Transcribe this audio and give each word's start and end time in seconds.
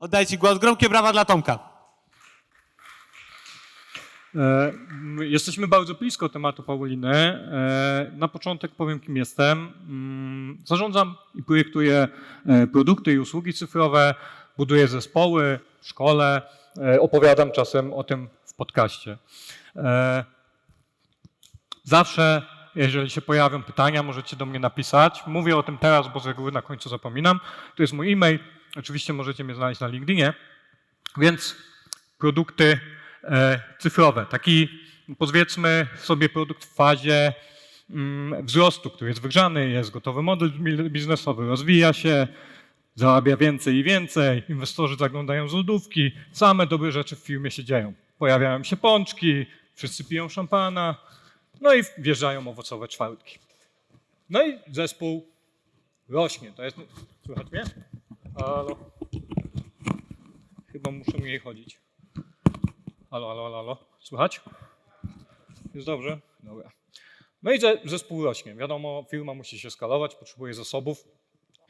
Oddaję 0.00 0.26
Ci 0.26 0.38
głos. 0.38 0.58
Gromkie 0.58 0.88
brawa 0.88 1.12
dla 1.12 1.24
Tomka. 1.24 1.58
E, 4.34 4.72
Jesteśmy 5.20 5.68
bardzo 5.68 5.94
blisko 5.94 6.28
tematu 6.28 6.62
Pauliny. 6.62 7.14
E, 7.16 8.10
Na 8.16 8.28
początek 8.28 8.72
powiem, 8.74 9.00
kim 9.00 9.16
jestem. 9.16 9.72
Mm, 9.88 10.58
Zarządzam 10.66 11.14
i 11.34 11.42
projektuję 11.42 12.08
e, 12.46 12.66
produkty 12.66 13.12
i 13.12 13.18
usługi 13.18 13.52
cyfrowe, 13.52 14.14
buduję 14.58 14.88
zespoły 14.88 15.60
szkole, 15.82 16.42
opowiadam 17.00 17.52
czasem 17.52 17.92
o 17.92 18.04
tym 18.04 18.28
w 18.44 18.54
podcaście. 18.54 19.18
Zawsze, 21.82 22.42
jeżeli 22.76 23.10
się 23.10 23.20
pojawią 23.20 23.62
pytania, 23.62 24.02
możecie 24.02 24.36
do 24.36 24.46
mnie 24.46 24.58
napisać. 24.58 25.22
Mówię 25.26 25.56
o 25.56 25.62
tym 25.62 25.78
teraz, 25.78 26.12
bo 26.12 26.20
z 26.20 26.26
reguły 26.26 26.52
na 26.52 26.62
końcu 26.62 26.88
zapominam. 26.88 27.40
To 27.76 27.82
jest 27.82 27.92
mój 27.92 28.12
e-mail. 28.12 28.38
Oczywiście 28.76 29.12
możecie 29.12 29.44
mnie 29.44 29.54
znaleźć 29.54 29.80
na 29.80 29.86
LinkedInie. 29.86 30.34
Więc 31.16 31.56
produkty 32.18 32.80
e, 33.24 33.60
cyfrowe. 33.78 34.26
Taki 34.30 34.68
powiedzmy 35.18 35.86
sobie 35.96 36.28
produkt 36.28 36.64
w 36.64 36.74
fazie 36.74 37.32
mm, 37.90 38.46
wzrostu, 38.46 38.90
który 38.90 39.10
jest 39.10 39.22
wygrzany, 39.22 39.70
jest 39.70 39.90
gotowy 39.90 40.22
model 40.22 40.50
bi- 40.50 40.90
biznesowy, 40.90 41.46
rozwija 41.46 41.92
się, 41.92 42.28
zarabia 42.94 43.36
więcej 43.36 43.74
i 43.76 43.82
więcej, 43.82 44.42
inwestorzy 44.48 44.96
zaglądają 44.96 45.48
z 45.48 45.54
lodówki, 45.54 46.12
same 46.32 46.66
dobre 46.66 46.92
rzeczy 46.92 47.16
w 47.16 47.18
firmie 47.18 47.50
się 47.50 47.64
dzieją. 47.64 47.92
Pojawiają 48.18 48.64
się 48.64 48.76
pączki, 48.76 49.46
wszyscy 49.74 50.04
piją 50.04 50.28
szampana, 50.28 50.94
no 51.60 51.74
i 51.74 51.82
wjeżdżają 51.98 52.48
owocowe 52.48 52.88
czwartki. 52.88 53.38
No 54.30 54.46
i 54.46 54.58
zespół 54.72 55.26
rośnie. 56.08 56.52
To 56.52 56.64
jest. 56.64 56.76
Słychać 57.26 57.50
mnie? 57.50 57.64
Halo. 58.38 58.76
Chyba 60.72 60.90
muszę 60.90 61.18
mniej 61.18 61.38
chodzić. 61.38 61.80
Halo, 63.10 63.28
halo, 63.28 63.42
halo, 63.42 63.56
halo. 63.56 63.76
Słychać? 64.00 64.40
Jest 65.74 65.86
dobrze? 65.86 66.18
Dobra. 66.42 66.70
No 67.42 67.52
i 67.52 67.60
ze- 67.60 67.78
zespół 67.84 68.24
rośnie. 68.24 68.54
Wiadomo, 68.54 69.04
firma 69.10 69.34
musi 69.34 69.58
się 69.58 69.70
skalować, 69.70 70.14
potrzebuje 70.14 70.54
zasobów. 70.54 71.04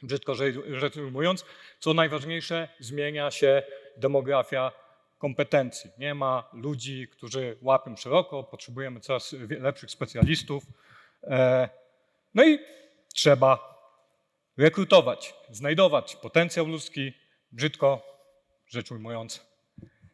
Brzydko 0.03 0.35
rzecz 0.67 0.97
ujmując, 0.97 1.45
co 1.79 1.93
najważniejsze, 1.93 2.69
zmienia 2.79 3.31
się 3.31 3.63
demografia 3.97 4.71
kompetencji. 5.17 5.91
Nie 5.97 6.13
ma 6.13 6.49
ludzi, 6.53 7.07
którzy 7.07 7.57
łapią 7.61 7.95
szeroko, 7.95 8.43
potrzebujemy 8.43 8.99
coraz 8.99 9.35
lepszych 9.49 9.91
specjalistów. 9.91 10.63
E, 11.23 11.69
No 12.35 12.45
i 12.45 12.59
trzeba 13.13 13.77
rekrutować, 14.57 15.35
znajdować 15.49 16.15
potencjał 16.15 16.67
ludzki, 16.67 17.13
brzydko 17.51 18.01
rzecz 18.67 18.91
ujmując, 18.91 19.45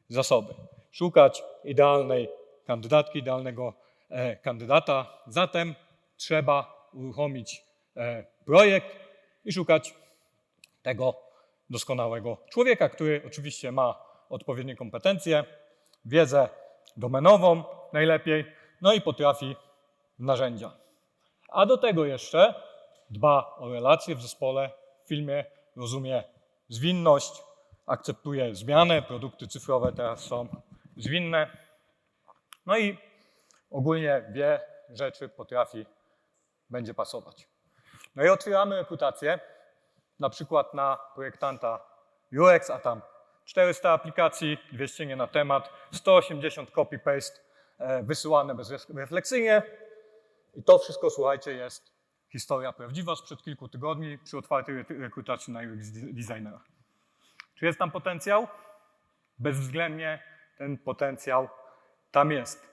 zasoby. 0.09 0.53
Szukać 0.91 1.43
idealnej 1.63 2.29
kandydatki, 2.65 3.19
idealnego 3.19 3.73
e, 4.09 4.35
kandydata. 4.35 5.17
Zatem 5.27 5.75
trzeba 6.17 6.87
uruchomić 6.93 7.65
e, 7.97 8.25
projekt 8.45 8.99
i 9.45 9.53
szukać 9.53 9.95
tego 10.81 11.15
doskonałego 11.69 12.37
człowieka, 12.49 12.89
który 12.89 13.21
oczywiście 13.27 13.71
ma 13.71 14.12
odpowiednie 14.33 14.75
kompetencje, 14.75 15.43
wiedzę 16.05 16.49
domenową 16.97 17.63
najlepiej, 17.93 18.45
no 18.81 18.93
i 18.93 19.01
potrafi 19.01 19.55
narzędzia. 20.19 20.71
A 21.49 21.65
do 21.65 21.77
tego 21.77 22.05
jeszcze 22.05 22.53
dba 23.09 23.55
o 23.57 23.69
relacje 23.69 24.15
w 24.15 24.21
zespole, 24.21 24.69
w 25.05 25.07
filmie, 25.07 25.45
rozumie 25.75 26.23
zwinność, 26.69 27.43
akceptuje 27.87 28.55
zmianę, 28.55 29.01
produkty 29.01 29.47
cyfrowe 29.47 29.93
teraz 29.93 30.19
są 30.19 30.47
zwinne. 30.97 31.57
No 32.65 32.77
i 32.77 32.97
ogólnie 33.71 34.25
wie 34.31 34.59
rzeczy, 34.89 35.29
potrafi, 35.29 35.85
będzie 36.69 36.93
pasować. 36.93 37.47
No 38.15 38.23
i 38.23 38.29
otwieramy 38.29 38.75
rekrutację, 38.75 39.39
na 40.19 40.29
przykład 40.29 40.73
na 40.73 40.97
projektanta 41.15 41.79
UX, 42.31 42.69
a 42.69 42.79
tam 42.79 43.01
400 43.45 43.91
aplikacji, 43.91 44.57
200 44.71 45.05
nie 45.05 45.15
na 45.15 45.27
temat, 45.27 45.69
180 45.91 46.71
copy-paste 46.71 47.39
e, 47.79 48.03
wysyłane 48.03 48.55
bezrefleksyjnie. 48.55 49.61
I 50.53 50.63
to 50.63 50.79
wszystko, 50.79 51.09
słuchajcie, 51.09 51.53
jest 51.53 51.93
historia 52.31 52.73
prawdziwa 52.73 53.15
sprzed 53.15 53.43
kilku 53.43 53.69
tygodni 53.69 54.17
przy 54.17 54.37
otwartej 54.37 54.75
re- 54.75 54.85
rekrutacji 54.99 55.53
na 55.53 55.59
UX 55.59 55.91
designera. 55.91 56.63
Czy 57.55 57.65
jest 57.65 57.79
tam 57.79 57.91
potencjał? 57.91 58.47
Bezwzględnie 59.39 60.23
ten 60.57 60.77
potencjał 60.77 61.49
tam 62.11 62.31
jest. 62.31 62.67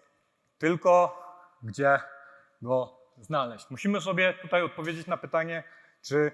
Tylko 0.59 1.23
gdzie 1.63 2.01
go 2.63 3.01
znaleźć? 3.19 3.71
Musimy 3.71 4.01
sobie 4.01 4.35
tutaj 4.35 4.63
odpowiedzieć 4.63 5.07
na 5.07 5.17
pytanie, 5.17 5.65
czy 6.03 6.33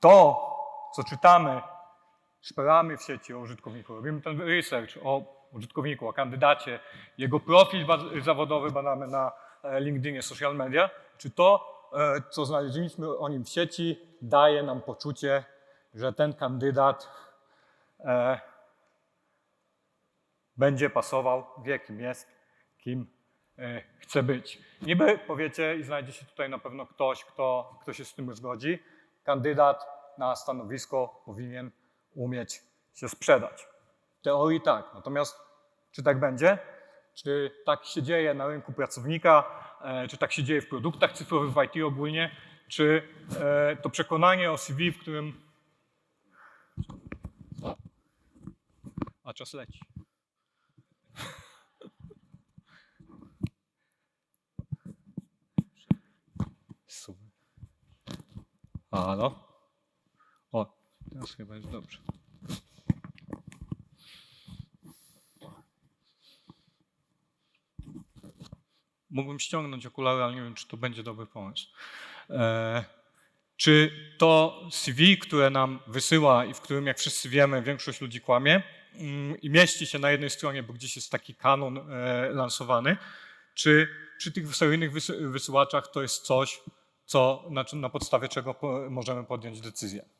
to, 0.00 0.40
co 0.94 1.04
czytamy, 1.04 1.62
szperamy 2.44 2.96
w 2.96 3.02
sieci 3.02 3.34
o 3.34 3.38
użytkowniku, 3.38 3.94
robimy 3.94 4.20
ten 4.20 4.40
research 4.40 4.96
o 5.02 5.22
użytkowniku, 5.52 6.08
o 6.08 6.12
kandydacie, 6.12 6.80
jego 7.18 7.40
profil 7.40 7.86
zawodowy 8.22 8.70
badamy 8.70 9.06
na 9.06 9.32
e, 9.62 9.80
LinkedInie, 9.80 10.22
social 10.22 10.56
media, 10.56 10.90
czy 11.18 11.30
to, 11.30 11.66
e, 11.92 12.22
co 12.30 12.44
znaleźliśmy 12.44 13.18
o 13.18 13.28
nim 13.28 13.44
w 13.44 13.48
sieci, 13.48 14.00
daje 14.22 14.62
nam 14.62 14.80
poczucie, 14.82 15.44
że 15.94 16.12
ten 16.12 16.32
kandydat 16.32 17.08
e, 18.00 18.40
będzie 20.56 20.90
pasował, 20.90 21.46
wie 21.62 21.78
kim 21.78 22.00
jest, 22.00 22.28
kim 22.78 23.06
e, 23.58 23.82
chce 23.98 24.22
być. 24.22 24.58
Niby 24.82 25.18
powiecie 25.18 25.76
i 25.76 25.82
znajdzie 25.82 26.12
się 26.12 26.26
tutaj 26.26 26.50
na 26.50 26.58
pewno 26.58 26.86
ktoś, 26.86 27.24
kto, 27.24 27.78
kto 27.82 27.92
się 27.92 28.04
z 28.04 28.14
tym 28.14 28.34
zgodzi, 28.34 28.78
kandydat 29.22 29.86
na 30.18 30.36
stanowisko 30.36 31.22
powinien 31.24 31.70
umieć 32.14 32.62
się 32.94 33.08
sprzedać. 33.08 33.68
W 34.20 34.22
teorii 34.22 34.60
tak, 34.60 34.94
natomiast 34.94 35.36
czy 35.92 36.02
tak 36.02 36.20
będzie? 36.20 36.58
Czy 37.14 37.50
tak 37.64 37.84
się 37.84 38.02
dzieje 38.02 38.34
na 38.34 38.46
rynku 38.46 38.72
pracownika? 38.72 39.44
E, 39.80 40.08
Czy 40.08 40.18
tak 40.18 40.32
się 40.32 40.44
dzieje 40.44 40.62
w 40.62 40.68
produktach 40.68 41.12
cyfrowych, 41.12 41.52
w 41.52 41.62
IT 41.62 41.84
ogólnie? 41.84 42.36
Czy 42.68 43.08
e, 43.40 43.76
to 43.76 43.90
przekonanie 43.90 44.52
o 44.52 44.58
CV, 44.58 44.92
w 44.92 44.98
którym... 44.98 45.44
A 49.24 49.34
czas 49.34 49.54
leci. 49.54 49.80
Super. 56.86 57.28
Halo? 58.90 59.43
Teraz 61.14 61.34
chyba 61.34 61.56
jest 61.56 61.70
dobrze. 61.70 61.98
Mógłbym 69.10 69.40
ściągnąć 69.40 69.86
okulary, 69.86 70.22
ale 70.22 70.34
nie 70.34 70.42
wiem, 70.42 70.54
czy 70.54 70.68
to 70.68 70.76
będzie 70.76 71.02
dobry 71.02 71.26
pomysł. 71.26 71.66
E, 72.30 72.84
czy 73.56 73.90
to 74.18 74.60
CV, 74.70 75.18
które 75.18 75.50
nam 75.50 75.80
wysyła 75.86 76.44
i 76.44 76.54
w 76.54 76.60
którym, 76.60 76.86
jak 76.86 76.98
wszyscy 76.98 77.28
wiemy, 77.28 77.62
większość 77.62 78.00
ludzi 78.00 78.20
kłamie 78.20 78.62
mm, 78.94 79.40
i 79.40 79.50
mieści 79.50 79.86
się 79.86 79.98
na 79.98 80.10
jednej 80.10 80.30
stronie, 80.30 80.62
bo 80.62 80.72
gdzieś 80.72 80.96
jest 80.96 81.10
taki 81.10 81.34
kanon 81.34 81.78
e, 81.78 82.30
lansowany, 82.30 82.96
czy 83.54 83.88
przy 84.18 84.32
tych 84.32 84.56
seryjnych 84.56 84.92
wysy- 84.92 85.30
wysyłaczach 85.30 85.90
to 85.90 86.02
jest 86.02 86.22
coś, 86.22 86.60
co, 87.06 87.44
na, 87.50 87.64
na 87.72 87.90
podstawie 87.90 88.28
czego 88.28 88.56
możemy 88.90 89.24
podjąć 89.24 89.60
decyzję. 89.60 90.13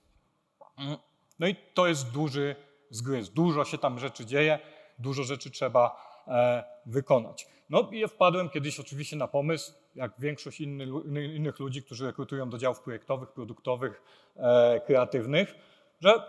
Mm. 0.79 0.97
No 1.39 1.47
i 1.47 1.57
to 1.75 1.87
jest 1.87 2.11
duży 2.11 2.57
zgryz. 2.91 3.31
Dużo 3.31 3.65
się 3.65 3.79
tam 3.79 3.99
rzeczy 3.99 4.26
dzieje, 4.26 4.59
dużo 4.99 5.25
rzeczy 5.25 5.50
trzeba 5.50 5.97
e, 6.26 6.65
wykonać. 6.87 7.47
No 7.71 7.88
i 7.93 7.99
ja 7.99 8.09
wpadłem 8.09 8.49
kiedyś 8.49 8.81
oczywiście 8.81 9.17
na 9.17 9.29
pomysł, 9.29 9.73
jak 9.94 10.12
większość 10.19 10.61
inny, 10.61 10.85
innych 11.25 11.59
ludzi, 11.59 11.82
którzy 11.82 12.06
rekrutują 12.06 12.50
do 12.50 12.59
działów 12.59 12.81
projektowych, 12.81 13.32
produktowych, 13.32 14.03
e, 14.37 14.81
kreatywnych, 14.87 15.55
że 16.00 16.23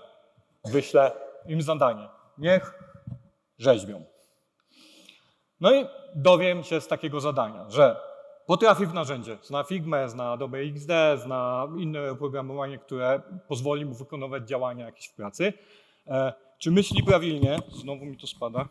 wyślę 0.65 1.11
im 1.47 1.61
zadanie. 1.61 2.09
Niech 2.37 2.83
rzeźbią. 3.57 4.05
No 5.61 5.75
i 5.75 5.85
dowiem 6.15 6.63
się 6.63 6.81
z 6.81 6.87
takiego 6.87 7.21
zadania, 7.21 7.69
że 7.69 7.99
potrafi 8.47 8.85
w 8.85 8.93
narzędzie, 8.93 9.37
zna 9.41 9.63
Figma, 9.63 10.07
zna 10.07 10.31
Adobe 10.31 10.59
XD, 10.59 10.91
zna 11.23 11.67
inne 11.77 12.11
oprogramowanie, 12.11 12.77
które 12.77 13.21
pozwoli 13.47 13.85
mu 13.85 13.95
wykonywać 13.95 14.47
działania 14.47 14.85
jakieś 14.85 15.07
w 15.07 15.15
pracy. 15.15 15.53
E, 16.07 16.33
czy 16.59 16.71
myśli 16.71 17.03
prawilnie? 17.03 17.59
Znowu 17.81 18.05
mi 18.05 18.17
to 18.17 18.27
spada. 18.27 18.67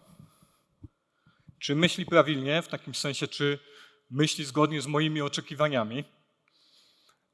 Czy 1.58 1.76
myśli 1.76 2.06
prawilnie, 2.06 2.62
w 2.62 2.68
takim 2.68 2.94
sensie, 2.94 3.28
czy 3.28 3.58
myśli 4.10 4.44
zgodnie 4.44 4.80
z 4.80 4.86
moimi 4.86 5.20
oczekiwaniami? 5.20 6.04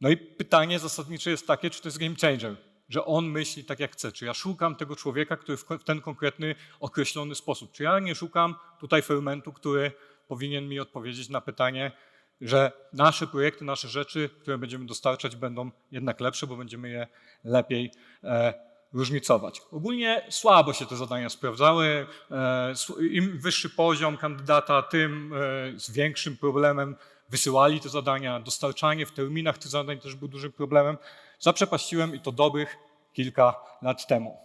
No 0.01 0.09
i 0.09 0.17
pytanie 0.17 0.79
zasadnicze 0.79 1.31
jest 1.31 1.47
takie, 1.47 1.71
czy 1.71 1.83
to 1.83 1.89
jest 1.89 1.99
game 1.99 2.15
changer. 2.21 2.57
że 2.89 3.05
on 3.05 3.27
myśli 3.27 3.65
tak, 3.65 3.81
jak 3.81 3.93
chce. 3.93 4.13
Czy 4.13 4.25
ja 4.25 4.35
szukam 4.35 4.77
tego 4.77 4.97
człowieka, 4.97 5.37
który 5.37 5.57
w 5.57 5.85
ten 5.85 6.01
konkretny, 6.01 6.55
określony 6.81 7.35
sposób. 7.35 7.73
Czy 7.73 7.83
ja 7.83 7.99
nie 7.99 8.15
szukam 8.15 8.55
tutaj 8.81 9.03
fermentu, 9.03 9.53
który 9.53 9.93
powinien 10.29 10.69
mi 10.69 10.81
odpowiedzieć 10.81 11.29
na 11.29 11.41
pytanie, 11.41 11.93
że 12.41 12.73
nasze 12.93 13.27
projekty, 13.27 13.65
nasze 13.65 13.89
rzeczy, 13.89 14.31
które 14.43 14.59
będziemy 14.59 14.87
dostarczać, 14.87 15.37
będą 15.37 15.71
jednak 15.93 16.21
lepsze, 16.21 16.47
bo 16.47 16.57
będziemy 16.57 16.89
je 16.89 17.07
lepiej 17.45 17.93
e, 18.25 18.55
różnicować. 18.93 19.63
Ogólnie 19.73 20.23
słabo 20.31 20.73
się 20.73 20.87
te 20.87 20.97
zadania 20.97 21.29
sprawdzały. 21.29 22.07
E, 22.31 22.75
Im 23.11 23.39
wyższy 23.39 23.71
poziom 23.71 24.17
kandydata, 24.17 24.83
tym 24.83 25.33
e, 25.33 25.79
z 25.79 25.91
większym 25.91 26.37
problemem 26.37 26.97
wysyłali 27.29 27.81
te 27.81 27.89
zadania. 27.89 28.41
Dostarczanie 28.41 29.07
w 29.07 29.13
terminach 29.13 29.59
tych 29.59 29.71
zadań 29.71 30.01
też 30.01 30.15
był 30.15 30.29
dużym 30.29 30.53
problemem. 30.53 30.99
Zaprzepaściłem 31.39 32.15
i 32.15 32.21
to 32.21 32.33
dobrych 32.33 32.77
kilka 33.13 33.55
lat 33.83 34.07
temu. 34.07 34.39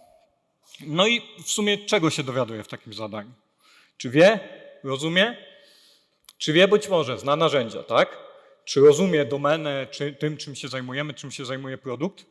No 0.86 1.06
i 1.06 1.22
w 1.44 1.50
sumie 1.50 1.78
czego 1.78 2.10
się 2.10 2.22
dowiaduję 2.22 2.62
w 2.62 2.68
takim 2.68 2.92
zadaniu? 2.92 3.30
Czy 3.96 4.10
wie, 4.10 4.40
rozumie? 4.84 5.36
Czy 6.38 6.52
wie 6.52 6.68
być 6.68 6.88
może, 6.88 7.18
zna 7.18 7.36
narzędzia, 7.36 7.82
tak? 7.82 8.18
Czy 8.64 8.80
rozumie 8.80 9.24
domenę, 9.24 9.86
czy 9.90 10.12
tym, 10.12 10.36
czym 10.36 10.54
się 10.54 10.68
zajmujemy, 10.68 11.14
czym 11.14 11.30
się 11.30 11.44
zajmuje 11.44 11.78
produkt? 11.78 12.26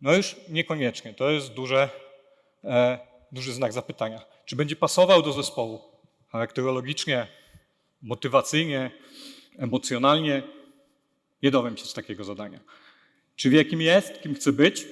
No 0.00 0.14
już 0.16 0.36
niekoniecznie. 0.48 1.14
To 1.14 1.30
jest 1.30 1.52
duże, 1.52 1.88
e, 2.64 2.98
duży 3.32 3.52
znak 3.52 3.72
zapytania. 3.72 4.24
Czy 4.44 4.56
będzie 4.56 4.76
pasował 4.76 5.22
do 5.22 5.32
zespołu 5.32 5.80
charakterologicznie, 6.28 7.26
motywacyjnie, 8.02 8.90
emocjonalnie? 9.58 10.42
Nie 11.42 11.50
dowiem 11.50 11.76
się 11.76 11.84
z 11.84 11.94
takiego 11.94 12.24
zadania. 12.24 12.60
Czy 13.36 13.50
wie, 13.50 13.64
kim 13.64 13.80
jest, 13.80 14.22
kim 14.22 14.34
chce 14.34 14.52
być? 14.52 14.86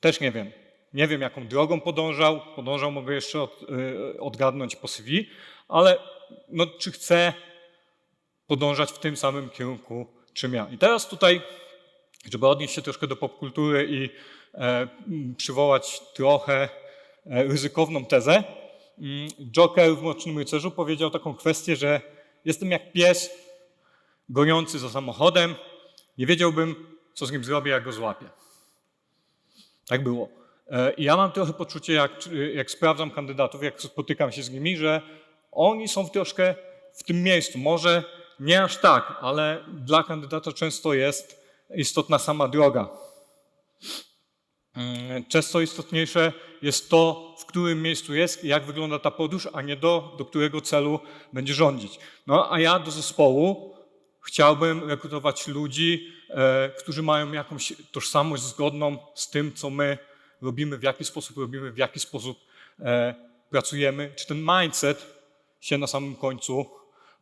Też 0.00 0.20
nie 0.20 0.32
wiem. 0.32 0.50
Nie 0.92 1.08
wiem, 1.08 1.20
jaką 1.20 1.48
drogą 1.48 1.80
podążał. 1.80 2.40
Podążał, 2.56 2.92
mogę 2.92 3.14
jeszcze 3.14 3.42
od, 3.42 3.62
y, 3.62 4.20
odgadnąć 4.20 4.76
po 4.76 4.88
CV, 4.88 5.28
ale 5.68 5.98
no, 6.48 6.66
czy 6.66 6.92
chce 6.92 7.32
podążać 8.46 8.92
w 8.92 8.98
tym 8.98 9.16
samym 9.16 9.50
kierunku, 9.50 10.06
czym 10.32 10.54
ja. 10.54 10.68
I 10.72 10.78
teraz 10.78 11.08
tutaj, 11.08 11.42
żeby 12.32 12.48
odnieść 12.48 12.74
się 12.74 12.82
troszkę 12.82 13.06
do 13.06 13.16
popkultury 13.16 13.88
i 13.90 14.10
e, 14.54 14.88
przywołać 15.36 16.00
trochę 16.14 16.68
e, 17.26 17.42
ryzykowną 17.42 18.04
tezę, 18.04 18.44
mm, 18.98 19.28
Joker 19.50 19.96
w 19.96 20.02
Mrocznym 20.02 20.38
Rycerzu 20.38 20.70
powiedział 20.70 21.10
taką 21.10 21.34
kwestię, 21.34 21.76
że 21.76 22.00
jestem 22.44 22.70
jak 22.70 22.92
pies 22.92 23.30
goniący 24.28 24.78
za 24.78 24.90
samochodem, 24.90 25.54
nie 26.18 26.26
wiedziałbym, 26.26 26.96
co 27.14 27.26
z 27.26 27.32
nim 27.32 27.44
zrobię, 27.44 27.70
jak 27.70 27.84
go 27.84 27.92
złapię. 27.92 28.26
Tak 29.88 30.02
było. 30.02 30.28
E, 30.70 30.92
I 30.92 31.04
ja 31.04 31.16
mam 31.16 31.32
trochę 31.32 31.52
poczucie, 31.52 31.92
jak, 31.92 32.12
jak 32.54 32.70
sprawdzam 32.70 33.10
kandydatów, 33.10 33.62
jak 33.62 33.80
spotykam 33.80 34.32
się 34.32 34.42
z 34.42 34.50
nimi, 34.50 34.76
że 34.76 35.02
oni 35.56 35.88
są 35.88 36.08
troszkę 36.08 36.54
w 36.94 37.04
tym 37.04 37.22
miejscu. 37.22 37.58
Może 37.58 38.04
nie 38.40 38.62
aż 38.62 38.76
tak, 38.76 39.16
ale 39.20 39.64
dla 39.68 40.02
kandydata 40.04 40.52
często 40.52 40.94
jest 40.94 41.40
istotna 41.74 42.18
sama 42.18 42.48
droga. 42.48 42.88
Mm, 44.76 45.24
Często 45.24 45.60
istotniejsze 45.60 46.32
jest 46.62 46.90
to, 46.90 47.34
w 47.38 47.44
którym 47.46 47.82
miejscu 47.82 48.14
jest 48.14 48.44
i 48.44 48.48
jak 48.48 48.64
wygląda 48.64 48.98
ta 48.98 49.10
podróż, 49.10 49.48
a 49.52 49.62
nie 49.62 49.76
do, 49.76 50.14
do 50.18 50.24
którego 50.24 50.60
celu 50.60 51.00
będzie 51.32 51.54
rządzić. 51.54 51.98
No 52.26 52.52
a 52.52 52.60
ja 52.60 52.78
do 52.78 52.90
zespołu 52.90 53.76
chciałbym 54.20 54.88
rekrutować 54.88 55.48
ludzi, 55.48 56.12
e, 56.30 56.70
którzy 56.78 57.02
mają 57.02 57.32
jakąś 57.32 57.72
tożsamość 57.92 58.42
zgodną 58.42 58.98
z 59.14 59.30
tym, 59.30 59.54
co 59.54 59.70
my 59.70 59.98
robimy, 60.42 60.78
w 60.78 60.82
jaki 60.82 61.04
sposób 61.04 61.36
robimy, 61.36 61.72
w 61.72 61.78
jaki 61.78 62.00
sposób 62.00 62.38
e, 62.80 63.14
pracujemy, 63.50 64.12
czy 64.16 64.26
ten 64.26 64.46
mindset 64.60 65.15
się 65.66 65.78
na 65.78 65.86
samym 65.86 66.16
końcu 66.16 66.66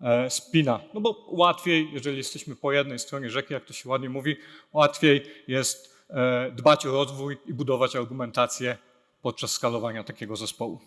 e, 0.01 0.31
spina. 0.31 0.81
No 0.95 1.01
bo 1.01 1.27
łatwiej, 1.29 1.89
jeżeli 1.93 2.17
jesteśmy 2.17 2.57
po 2.57 2.73
jednej 2.73 2.99
stronie 2.99 3.31
rzeki, 3.31 3.53
jak 3.53 3.65
to 3.65 3.73
się 3.73 3.89
ładnie 3.89 4.09
mówi, 4.09 4.37
łatwiej 4.73 5.23
jest 5.49 6.05
e, 6.11 6.51
dbać 6.51 6.87
o 6.87 6.93
rozwój 6.93 7.37
i 7.47 7.55
budować 7.55 7.97
argumentację 7.97 8.79
podczas 9.23 9.51
skalowania 9.51 10.05
takiego 10.05 10.37
zespołu. 10.37 10.81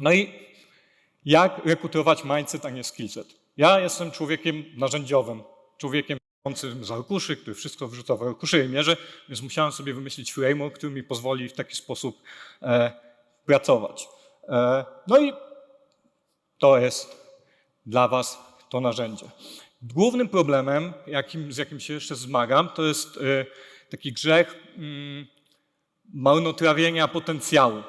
No 0.00 0.12
i 0.12 0.32
jak 1.24 1.66
rekrutować 1.66 2.24
mindset, 2.24 2.66
a 2.66 2.70
nie 2.70 2.84
skillset? 2.84 3.26
Ja 3.56 3.80
jestem 3.80 4.10
człowiekiem 4.10 4.64
narzędziowym, 4.76 5.42
człowiekiem 5.78 6.18
mającym 6.44 6.84
z 6.84 6.90
arkuszy, 6.90 7.36
który 7.36 7.54
wszystko 7.54 7.88
wrzuca 7.88 8.16
w 8.16 8.22
arkusze 8.22 8.64
i 8.64 8.68
mierzy, 8.68 8.96
więc 9.28 9.42
musiałem 9.42 9.72
sobie 9.72 9.94
wymyślić 9.94 10.32
framework, 10.32 10.74
który 10.74 10.92
mi 10.92 11.02
pozwoli 11.02 11.48
w 11.48 11.52
taki 11.52 11.76
sposób 11.76 12.22
e, 12.62 12.92
pracować. 13.46 14.08
E, 14.48 14.84
no 15.06 15.20
i 15.20 15.32
to 16.60 16.78
jest 16.78 17.16
dla 17.86 18.08
Was 18.08 18.38
to 18.68 18.80
narzędzie. 18.80 19.26
Głównym 19.82 20.28
problemem, 20.28 20.92
jakim, 21.06 21.52
z 21.52 21.56
jakim 21.56 21.80
się 21.80 21.94
jeszcze 21.94 22.16
zmagam, 22.16 22.68
to 22.68 22.84
jest 22.84 23.16
e, 23.16 23.46
taki 23.90 24.12
grzech 24.12 24.56
mm, 24.76 25.26
marnotrawienia 26.14 27.08
potencjału. 27.08 27.82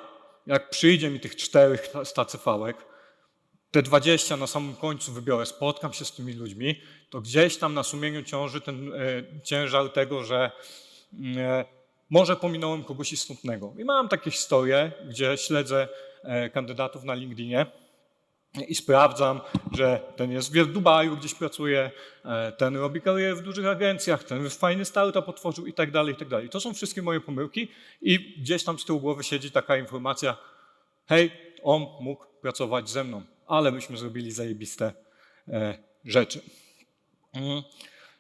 Jak 0.47 0.69
przyjdzie 0.69 1.09
mi 1.09 1.19
tych 1.19 1.35
czterech 1.35 1.93
stacefałek, 2.03 2.77
te 3.71 3.81
20 3.81 4.37
na 4.37 4.47
samym 4.47 4.75
końcu 4.75 5.11
wybiorę, 5.11 5.45
spotkam 5.45 5.93
się 5.93 6.05
z 6.05 6.11
tymi 6.11 6.33
ludźmi, 6.33 6.81
to 7.09 7.21
gdzieś 7.21 7.57
tam 7.57 7.73
na 7.73 7.83
sumieniu 7.83 8.23
ciąży 8.23 8.61
ten 8.61 8.93
e, 8.93 8.97
ciężar 9.43 9.89
tego, 9.89 10.23
że 10.23 10.51
e, 11.37 11.65
może 12.09 12.35
pominąłem 12.35 12.83
kogoś 12.83 13.13
istotnego. 13.13 13.73
I 13.77 13.85
mam 13.85 14.09
takie 14.09 14.31
historie, 14.31 14.91
gdzie 15.09 15.37
śledzę 15.37 15.87
e, 16.23 16.49
kandydatów 16.49 17.03
na 17.03 17.13
LinkedInie 17.13 17.80
i 18.67 18.75
sprawdzam, 18.75 19.41
że 19.71 20.13
ten 20.15 20.31
jest 20.31 20.53
w 20.53 20.71
Dubaju, 20.71 21.17
gdzieś 21.17 21.33
pracuje, 21.33 21.91
e, 22.25 22.51
ten 22.51 22.75
robi 22.75 23.01
karierę 23.01 23.35
w 23.35 23.41
dużych 23.41 23.67
agencjach, 23.67 24.23
ten 24.23 24.49
fajny 24.49 24.85
startup 24.85 25.29
otworzył 25.29 25.65
i 25.65 25.73
tak 25.73 25.91
dalej, 25.91 26.13
i 26.13 26.17
tak 26.17 26.27
dalej. 26.27 26.49
To 26.49 26.59
są 26.59 26.73
wszystkie 26.73 27.01
moje 27.01 27.19
pomyłki 27.19 27.67
i 28.01 28.35
gdzieś 28.41 28.63
tam 28.63 28.79
z 28.79 28.85
tyłu 28.85 28.99
głowy 28.99 29.23
siedzi 29.23 29.51
taka 29.51 29.77
informacja, 29.77 30.37
hej, 31.07 31.31
on 31.63 31.85
mógł 31.99 32.25
pracować 32.41 32.89
ze 32.89 33.03
mną, 33.03 33.21
ale 33.47 33.71
byśmy 33.71 33.97
zrobili 33.97 34.31
zajebiste 34.31 34.93
e, 35.47 35.77
rzeczy. 36.05 36.41
Mm. 37.33 37.63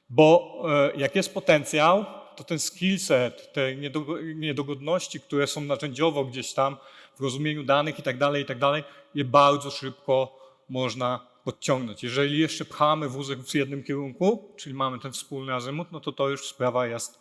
Bo 0.09 0.63
e, 0.93 0.97
jak 0.99 1.15
jest 1.15 1.33
potencjał, 1.33 2.05
to 2.35 2.43
ten 2.43 2.59
skillset, 2.59 3.53
te 3.53 3.75
niedogo- 3.75 4.35
niedogodności, 4.35 5.19
które 5.19 5.47
są 5.47 5.61
narzędziowo 5.61 6.25
gdzieś 6.25 6.53
tam 6.53 6.77
rozumieniu 7.21 7.63
danych 7.63 7.99
i 7.99 8.03
tak 8.03 8.17
dalej, 8.17 8.43
i 8.43 8.45
tak 8.45 8.59
dalej, 8.59 8.83
je 9.15 9.25
bardzo 9.25 9.71
szybko 9.71 10.39
można 10.69 11.27
podciągnąć. 11.43 12.03
Jeżeli 12.03 12.39
jeszcze 12.39 12.65
pchamy 12.65 13.09
wózek 13.09 13.39
w 13.39 13.55
jednym 13.55 13.83
kierunku, 13.83 14.53
czyli 14.57 14.75
mamy 14.75 14.99
ten 14.99 15.11
wspólny 15.11 15.53
azymut, 15.53 15.91
no 15.91 15.99
to 15.99 16.11
to 16.11 16.29
już 16.29 16.47
sprawa 16.47 16.87
jest 16.87 17.19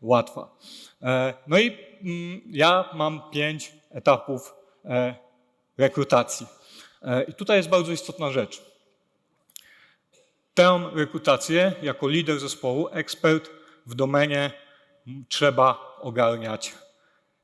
łatwa. 0.00 0.56
E, 1.02 1.34
No 1.46 1.58
i 1.58 1.78
mm, 2.02 2.40
ja 2.46 2.90
mam 2.94 3.30
pięć 3.30 3.72
etapów 3.90 4.54
e, 4.84 5.14
rekrutacji. 5.78 6.46
E, 7.02 7.22
I 7.22 7.34
tutaj 7.34 7.56
jest 7.56 7.68
bardzo 7.68 7.92
istotna 7.92 8.30
rzecz. 8.30 8.62
Tę 10.54 10.90
rekrutację 10.94 11.72
jako 11.82 12.08
lider 12.08 12.40
zespołu, 12.40 12.88
ekspert 12.88 13.50
w 13.86 13.94
domenie 13.94 14.50
trzeba 15.28 15.96
ogarniać 16.00 16.74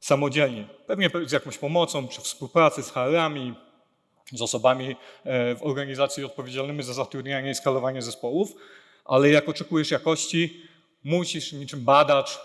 samodzielnie. 0.01 0.69
Pewnie 0.87 1.11
z 1.27 1.33
jakąś 1.33 1.59
pomocą, 1.59 2.09
przy 2.09 2.21
współpracy 2.21 2.83
z 2.83 2.91
HR-ami, 2.91 3.55
z 4.33 4.43
osobami 4.43 4.97
e, 5.25 5.55
w 5.55 5.63
organizacji 5.63 6.25
odpowiedzialnymi 6.25 6.83
za 6.83 6.93
zatrudnianie 6.93 7.51
i 7.51 7.55
skalowanie 7.55 8.03
zespołów, 8.03 8.53
ale 9.05 9.31
jak 9.31 9.49
oczekujesz 9.49 9.91
jakości, 9.91 10.63
musisz 11.05 11.53
niczym 11.53 11.85
badacz 11.85 12.41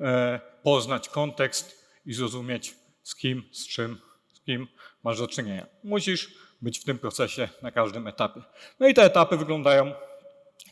e, 0.00 0.40
poznać 0.62 1.08
kontekst 1.08 1.86
i 2.06 2.14
zrozumieć 2.14 2.74
z 3.02 3.16
kim, 3.16 3.42
z 3.52 3.68
czym, 3.68 4.00
z 4.32 4.40
kim 4.40 4.66
masz 5.04 5.18
do 5.18 5.28
czynienia. 5.28 5.66
Musisz 5.84 6.34
być 6.62 6.78
w 6.78 6.84
tym 6.84 6.98
procesie 6.98 7.48
na 7.62 7.70
każdym 7.70 8.06
etapie. 8.06 8.42
No 8.80 8.88
i 8.88 8.94
te 8.94 9.02
etapy 9.02 9.36
wyglądają 9.36 9.92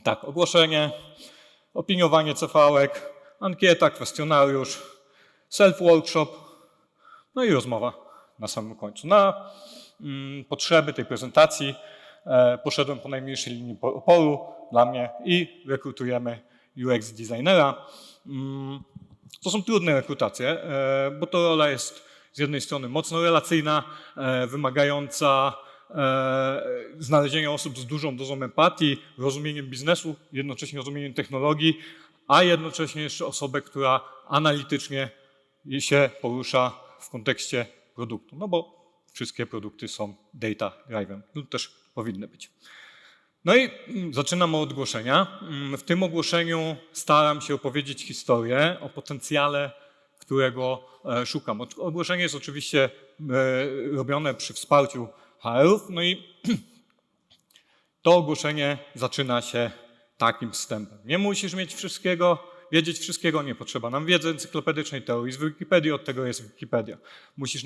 tak. 0.03 0.25
Ogłoszenie, 0.25 0.91
opiniowanie 1.75 2.35
CV-ek, 2.35 2.91
ankieta, 3.41 3.91
kwestionariusz, 3.91 4.83
self-workshop, 5.51 6.27
no 7.35 7.45
i 7.45 7.51
rozmowa 7.51 7.93
na 8.39 8.49
samym 8.49 8.77
końcu. 8.77 9.07
Na 9.07 9.51
mm, 10.01 10.45
potrzeby 10.45 10.93
tej 10.93 11.05
prezentacji 11.05 11.75
e, 12.27 12.59
poszedłem 12.59 12.99
po 12.99 13.09
najmniejszej 13.09 13.53
linii 13.53 13.75
po- 13.75 13.95
oporu 13.95 14.39
dla 14.73 14.87
mnie 14.87 15.11
i 15.25 15.65
rekrutujemy 15.69 16.41
UX 16.87 17.13
designera. 17.13 17.87
Mm, 18.27 18.81
to 19.43 19.51
są 19.51 19.63
trudne 19.63 19.95
rekrutacje, 19.95 20.49
e, 20.49 21.11
bo 21.21 21.27
to 21.27 21.49
rola 21.49 21.69
jest 21.69 22.09
z 22.33 22.39
jednej 22.39 22.61
strony 22.61 22.89
mocno 22.89 23.23
relacyjna, 23.23 23.83
e, 24.17 24.47
wymagająca 24.47 25.55
e, 25.91 26.63
znalezienia 26.99 27.53
osób 27.53 27.79
z 27.79 27.87
dużą 27.87 28.17
dozą 28.17 28.43
empatii, 28.43 28.97
rozumieniem 29.19 29.67
biznesu, 29.67 30.17
jednocześnie 30.33 30.79
rozumieniem 30.79 31.15
technologii, 31.15 31.79
a 32.29 32.43
jednocześnie 32.43 33.03
jeszcze 33.03 33.27
osobę, 33.27 33.63
która 33.63 34.01
analitycznie 34.29 35.11
się 35.79 36.11
porusza 36.21 36.81
w 37.01 37.11
kontekście 37.11 37.67
produktu. 37.95 38.37
No 38.37 38.49
bo 38.49 38.79
wszystkie 39.13 39.47
produkty 39.47 39.89
są 39.89 40.15
data 40.35 40.73
driven, 40.89 41.23
lub 41.35 41.51
też 41.51 41.69
powinny 41.95 42.29
być. 42.29 42.51
No 43.45 43.57
i 43.57 43.71
mm, 43.89 44.15
zaczynam 44.15 44.55
od 44.55 44.73
ogłoszenia. 44.73 45.39
Mm, 45.43 45.77
W 45.79 45.83
tym 45.83 46.03
ogłoszeniu 46.03 46.77
staram 46.93 47.41
się 47.41 47.55
opowiedzieć 47.55 48.03
historię 48.03 48.77
o 48.81 48.89
potencjale, 48.89 49.71
którego 50.19 50.85
e, 51.05 51.27
szukam. 51.27 51.61
Ogłoszenie 51.61 52.23
jest 52.23 52.35
oczywiście 52.35 52.85
e, 52.85 52.91
robione 53.97 54.35
przy 54.35 54.55
wsparciu 54.55 55.09
HR-ów, 55.39 55.83
no 55.91 56.03
i 56.03 56.23
to 58.03 58.17
ogłoszenie 58.17 58.79
zaczyna 58.95 59.43
się 59.43 59.71
takim 60.19 60.53
wstępem. 60.53 60.99
Nie 61.05 61.19
musisz 61.19 61.55
mieć 61.55 61.75
wszystkiego, 61.75 62.51
wiedzieć 62.73 62.99
wszystkiego, 62.99 63.43
nie 63.43 63.55
potrzeba 63.55 63.91
nam 63.91 64.07
wiedzy 64.07 64.29
encyklopedycznej, 64.29 65.03
teorii 65.03 65.33
z 65.33 65.37
Wikipedii, 65.37 65.93
od 65.93 66.05
tego 66.05 66.27
jest 66.27 66.49
Wikipedia. 66.49 66.99
Musisz 67.37 67.65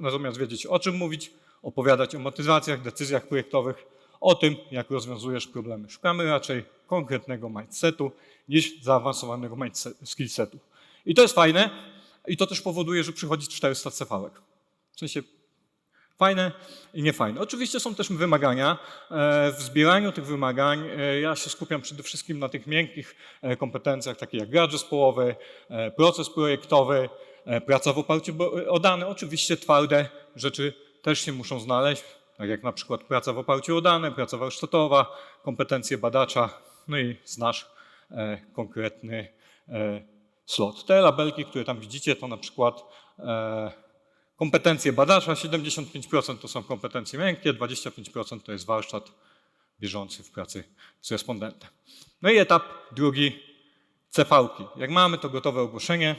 natomiast 0.00 0.38
wiedzieć, 0.38 0.66
o 0.66 0.78
czym 0.78 0.96
mówić, 0.96 1.30
opowiadać 1.62 2.14
o 2.14 2.18
motywacjach, 2.18 2.82
decyzjach 2.82 3.28
projektowych, 3.28 3.86
o 4.20 4.34
tym, 4.34 4.56
jak 4.70 4.90
rozwiązujesz 4.90 5.46
problemy. 5.46 5.90
Szukamy 5.90 6.24
raczej 6.24 6.64
konkretnego 6.86 7.48
mindsetu 7.48 8.12
niż 8.48 8.82
zaawansowanego 8.82 9.56
mindset- 9.56 9.94
skillsetu. 10.04 10.58
I 11.06 11.14
to 11.14 11.22
jest 11.22 11.34
fajne 11.34 11.70
i 12.28 12.36
to 12.36 12.46
też 12.46 12.60
powoduje, 12.60 13.04
że 13.04 13.12
przychodzi 13.12 13.48
400 13.48 13.90
CV-ek. 13.90 14.32
W 14.92 14.98
sensie 14.98 15.22
Fajne 16.18 16.52
i 16.94 17.02
niefajne. 17.02 17.40
Oczywiście 17.40 17.80
są 17.80 17.94
też 17.94 18.08
wymagania. 18.08 18.78
E, 19.10 19.52
W 19.52 19.62
zbieraniu 19.62 20.12
tych 20.12 20.26
wymagań 20.26 20.88
e, 20.98 21.20
ja 21.20 21.36
się 21.36 21.50
skupiam 21.50 21.80
przede 21.80 22.02
wszystkim 22.02 22.38
na 22.38 22.48
tych 22.48 22.66
miękkich 22.66 23.16
e, 23.42 23.56
kompetencjach, 23.56 24.16
takich 24.16 24.40
jak 24.40 24.50
grad 24.50 24.72
zespołowy, 24.72 25.36
proces 25.96 26.30
projektowy, 26.30 27.08
praca 27.66 27.92
w 27.92 27.98
oparciu 27.98 28.34
o 28.68 28.78
dane. 28.78 29.06
Oczywiście 29.06 29.56
twarde 29.56 30.08
rzeczy 30.36 30.72
też 31.02 31.20
się 31.20 31.32
muszą 31.32 31.60
znaleźć, 31.60 32.04
tak 32.36 32.48
jak 32.48 32.62
na 32.62 32.72
przykład 32.72 33.04
praca 33.04 33.32
w 33.32 33.38
oparciu 33.38 33.76
o 33.76 33.80
dane, 33.80 34.12
praca 34.12 34.36
warsztatowa, 34.36 35.16
kompetencje 35.42 35.98
badacza, 35.98 36.50
no 36.88 36.98
i 36.98 37.16
znasz 37.24 37.70
konkretny 38.52 39.28
slot. 40.46 40.86
Te 40.86 41.00
labelki, 41.00 41.44
które 41.44 41.64
tam 41.64 41.80
widzicie, 41.80 42.16
to 42.16 42.28
na 42.28 42.36
przykład 42.36 42.84
Kompetencje 44.38 44.92
badacza 44.92 45.32
75% 45.32 46.38
to 46.38 46.48
są 46.48 46.62
kompetencje 46.62 47.18
miękkie, 47.18 47.54
25% 47.54 48.40
to 48.40 48.52
jest 48.52 48.66
warsztat 48.66 49.12
bieżący 49.80 50.22
w 50.22 50.30
pracy 50.30 50.64
z 51.00 51.12
respondentem. 51.12 51.70
No 52.22 52.30
i 52.30 52.38
etap 52.38 52.62
drugi, 52.92 53.42
CV-ki. 54.10 54.64
Jak 54.76 54.90
mamy 54.90 55.18
to 55.18 55.28
gotowe 55.28 55.60
ogłoszenie, 55.60 56.16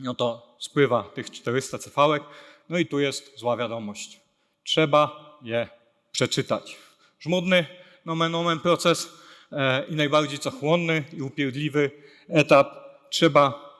no 0.00 0.14
to 0.14 0.56
spływa 0.58 1.02
tych 1.02 1.30
400 1.30 1.78
CV-ek, 1.78 2.22
no 2.68 2.78
i 2.78 2.86
tu 2.86 3.00
jest 3.00 3.38
zła 3.38 3.56
wiadomość. 3.56 4.20
Trzeba 4.64 5.36
je 5.42 5.68
przeczytać. 6.12 6.76
Żmudny, 7.20 7.66
nomen 8.04 8.34
omen 8.34 8.60
proces 8.60 9.08
e, 9.52 9.86
i 9.86 9.94
najbardziej 9.94 10.38
cochłonny 10.38 11.04
i 11.12 11.22
upierdliwy 11.22 11.90
etap. 12.28 12.68
Trzeba 13.10 13.70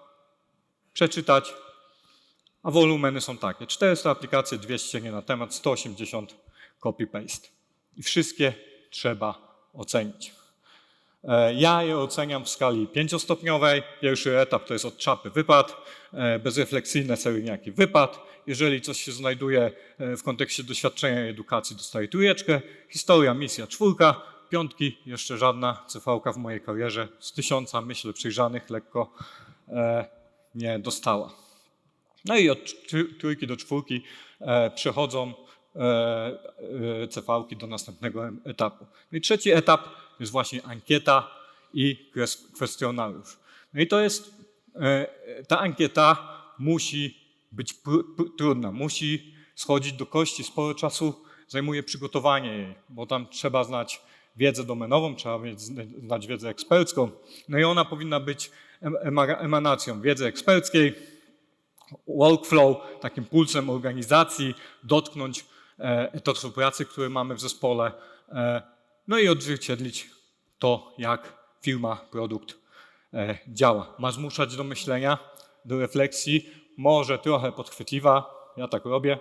przeczytać, 0.92 1.54
a 2.64 2.70
wolumeny 2.70 3.20
są 3.20 3.38
takie. 3.38 3.66
400 3.66 4.10
aplikacje, 4.10 4.58
200 4.58 5.00
nie 5.00 5.12
na 5.12 5.22
temat, 5.22 5.54
180 5.54 6.34
copy-paste. 6.80 7.48
I 7.96 8.02
wszystkie 8.02 8.54
trzeba 8.90 9.58
ocenić. 9.74 10.34
E, 11.24 11.54
Ja 11.54 11.82
je 11.82 11.98
oceniam 11.98 12.44
w 12.44 12.48
skali 12.48 12.86
pięciostopniowej. 12.86 13.82
Pierwszy 14.00 14.38
etap 14.38 14.66
to 14.66 14.72
jest 14.72 14.84
od 14.84 14.96
czapy 14.96 15.30
wypad, 15.30 15.76
e, 16.12 16.38
bezrefleksyjne 16.38 17.16
seryjniaki 17.16 17.72
wypad. 17.72 18.18
Jeżeli 18.46 18.80
coś 18.80 19.02
się 19.02 19.12
znajduje 19.12 19.70
e, 19.98 20.16
w 20.16 20.22
kontekście 20.22 20.64
doświadczenia 20.64 21.26
i 21.26 21.28
edukacji, 21.28 21.76
dostaje 21.76 22.08
trójeczkę. 22.08 22.60
Historia, 22.88 23.34
misja 23.34 23.66
czwórka, 23.66 24.20
piątki, 24.50 24.98
jeszcze 25.06 25.38
żadna 25.38 25.84
CV 25.88 26.04
w 26.34 26.36
mojej 26.36 26.60
karierze 26.60 27.08
z 27.18 27.32
tysiąca, 27.32 27.80
myślę, 27.80 28.12
przejrzanych 28.12 28.70
lekko 28.70 29.12
nie 30.54 30.78
dostała. 30.78 31.43
No 32.24 32.36
i 32.38 32.50
od 32.50 32.58
tr- 32.58 33.18
trójki 33.18 33.46
do 33.46 33.56
czwórki 33.56 34.02
e, 34.40 34.70
przechodzą 34.70 35.34
e, 35.76 35.80
e, 35.80 37.08
CV-ki 37.08 37.56
do 37.56 37.66
następnego 37.66 38.28
etapu. 38.44 38.86
No 39.12 39.18
i 39.18 39.20
trzeci 39.20 39.50
etap 39.50 39.88
jest 40.20 40.32
właśnie 40.32 40.62
ankieta 40.66 41.30
i 41.74 42.10
kwestionariusz. 42.54 43.36
No 43.74 43.80
i 43.80 43.86
to 43.86 44.00
jest, 44.00 44.34
ta 45.48 45.58
ankieta 45.58 46.38
musi 46.58 47.18
być 47.52 47.74
trudna, 48.38 48.72
musi 48.72 49.34
schodzić 49.54 49.92
do 49.92 50.06
kości, 50.06 50.44
sporo 50.44 50.74
czasu 50.74 51.24
zajmuje 51.48 51.82
przygotowanie 51.82 52.52
jej, 52.52 52.74
bo 52.88 53.06
tam 53.06 53.28
trzeba 53.28 53.64
znać 53.64 54.00
wiedzę 54.36 54.64
domenową, 54.64 55.16
trzeba 55.16 55.38
znać 56.02 56.26
wiedzę 56.26 56.48
ekspercką, 56.48 57.10
no 57.48 57.58
i 57.58 57.64
ona 57.64 57.84
powinna 57.84 58.20
być 58.20 58.50
em- 58.82 58.96
ema- 59.02 59.38
emanacją 59.38 60.00
wiedzy 60.00 60.26
eksperckiej, 60.26 60.94
workflow, 62.06 62.76
takim 63.00 63.24
pulsem 63.24 63.70
organizacji, 63.70 64.54
dotknąć 64.82 65.44
e, 65.78 66.12
etatu 66.12 66.50
pracy, 66.50 66.84
który 66.84 67.10
mamy 67.10 67.34
w 67.34 67.40
zespole, 67.40 67.92
e, 68.28 68.62
no 69.08 69.18
i 69.18 69.28
odzwierciedlić 69.28 70.10
to, 70.58 70.94
jak 70.98 71.32
firma, 71.62 71.96
produkt 71.96 72.54
e, 73.14 73.38
działa. 73.48 73.94
Ma 73.98 74.12
zmuszać 74.12 74.56
do 74.56 74.64
myślenia, 74.64 75.18
do 75.64 75.78
refleksji, 75.78 76.50
może 76.76 77.18
trochę 77.18 77.52
podchwytliwa, 77.52 78.34
ja 78.56 78.68
tak 78.68 78.84
robię, 78.84 79.18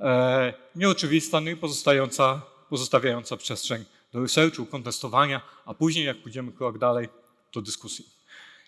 e, 0.00 0.54
nieoczywista, 0.74 1.40
no 1.40 1.50
i 1.50 1.56
pozostająca, 1.56 2.42
pozostawiająca 2.68 3.36
przestrzeń 3.36 3.84
do 4.12 4.20
researchu, 4.20 4.66
kontestowania, 4.66 5.40
a 5.66 5.74
później, 5.74 6.04
jak 6.04 6.22
pójdziemy 6.22 6.52
krok 6.52 6.78
dalej, 6.78 7.08
do 7.52 7.62
dyskusji. 7.62 8.04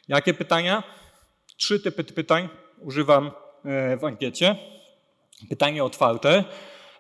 Jakie 0.08 0.34
pytania? 0.34 0.82
Trzy 1.56 1.80
typy 1.80 2.04
pytań 2.04 2.49
używam 2.84 3.30
e, 3.64 3.96
w 3.96 4.04
ankiecie. 4.04 4.56
Pytanie 5.48 5.84
otwarte. 5.84 6.44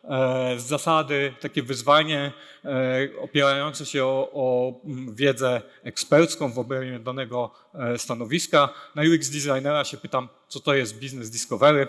e, 0.04 0.54
Z 0.58 0.62
zasady 0.62 1.34
takie 1.40 1.62
wyzwanie 1.62 2.32
e, 2.64 3.08
opierające 3.20 3.86
się 3.86 4.04
o, 4.04 4.30
o 4.34 4.80
wiedzę 5.12 5.62
ekspercką 5.82 6.52
w 6.52 6.58
obrębie 6.58 6.98
danego 6.98 7.50
stanowiska. 7.96 8.68
Na 8.94 9.02
UX 9.02 9.30
designera 9.30 9.84
się 9.84 9.96
pytam, 9.96 10.28
co 10.48 10.60
to 10.60 10.74
jest 10.74 11.00
business 11.00 11.30
discovery, 11.30 11.86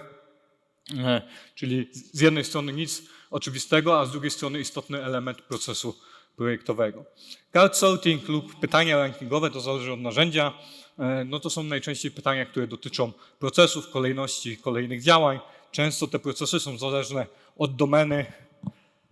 czyli 1.56 1.90
z 1.94 2.22
jednej 2.22 2.44
strony 2.44 2.74
nic 2.74 3.04
oczywistego, 3.32 4.00
a 4.00 4.06
z 4.06 4.12
drugiej 4.12 4.32
strony 4.32 4.60
istotny 4.60 5.04
element 5.04 5.42
procesu 5.42 5.96
projektowego. 6.36 7.06
Card 7.54 7.78
sorting 7.78 8.30
lub 8.30 8.60
pytania 8.60 8.98
rankingowe, 8.98 9.50
to 9.50 9.62
zależy 9.62 9.94
od 9.94 10.00
narzędzia, 10.00 10.54
e, 11.00 11.26
no 11.26 11.40
to 11.40 11.50
są 11.50 11.64
najczęściej 11.64 12.12
pytania, 12.12 12.46
które 12.46 12.68
dotyczą 12.68 13.12
procesów, 13.40 13.90
kolejności 13.90 14.58
kolejnych 14.58 15.04
działań. 15.04 15.40
Często 15.72 16.08
te 16.08 16.20
procesy 16.20 16.60
są 16.60 16.78
zależne 16.78 17.28
od 17.58 17.76
domeny 17.76 18.26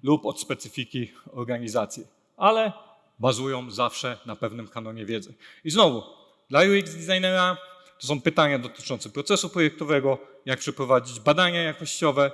lub 0.04 0.26
od 0.26 0.42
specyfiki 0.42 1.12
organizacji, 1.34 2.08
ale 2.38 2.72
bazują 3.20 3.72
zawsze 3.72 4.18
na 4.26 4.36
pewnym 4.36 4.68
kanonie 4.68 5.06
wiedzy. 5.06 5.34
I 5.64 5.72
znowu, 5.72 6.04
dla 6.50 6.62
UX 6.62 6.96
designera 6.96 7.58
to 8.00 8.08
są 8.08 8.22
pytania 8.22 8.60
dotyczące 8.60 9.10
procesu 9.10 9.50
projektowego, 9.50 10.18
jak 10.46 10.60
przeprowadzić 10.60 11.20
badania 11.20 11.62
jakościowe, 11.62 12.32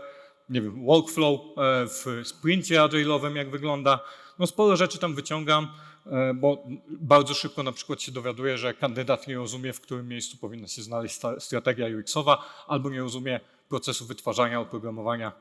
nie 0.49 0.61
wiem, 0.61 0.85
workflow 0.85 1.39
e, 1.41 1.43
w 1.87 2.27
sprincie 2.27 2.75
agile'owym, 2.75 3.35
jak 3.35 3.49
wygląda. 3.49 3.99
No 4.39 4.47
sporo 4.47 4.75
rzeczy 4.75 4.99
tam 4.99 5.15
wyciągam, 5.15 5.67
e, 6.05 6.33
bo 6.33 6.63
bardzo 6.89 7.33
szybko 7.33 7.63
na 7.63 7.71
przykład 7.71 8.01
się 8.01 8.11
dowiaduję, 8.11 8.57
że 8.57 8.73
kandydat 8.73 9.27
nie 9.27 9.35
rozumie, 9.35 9.73
w 9.73 9.81
którym 9.81 10.07
miejscu 10.07 10.37
powinna 10.37 10.67
się 10.67 10.81
znaleźć 10.81 11.19
strategia 11.39 11.87
UX-owa, 11.97 12.43
albo 12.67 12.89
nie 12.89 12.99
rozumie 12.99 13.39
procesu 13.69 14.05
wytwarzania 14.05 14.59
oprogramowania 14.59 15.27
e, 15.27 15.33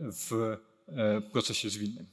w 0.00 0.56
e, 0.88 1.20
procesie 1.20 1.70
zwinnym. 1.70 2.06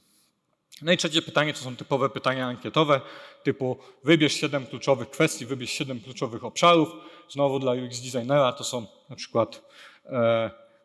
No 0.82 0.92
i 0.92 0.96
trzecie 0.96 1.22
pytanie 1.22 1.54
to 1.54 1.58
są 1.58 1.76
typowe 1.76 2.10
pytania 2.10 2.46
ankietowe, 2.46 3.00
typu 3.42 3.78
wybierz 4.04 4.32
7 4.32 4.66
kluczowych 4.66 5.10
kwestii, 5.10 5.46
wybierz 5.46 5.70
7 5.70 6.00
kluczowych 6.00 6.44
obszarów. 6.44 6.88
Znowu 7.30 7.58
dla 7.58 7.72
UX 7.72 8.00
designera 8.00 8.52
to 8.52 8.64
są 8.64 8.86
na 9.10 9.16
przykład 9.16 9.62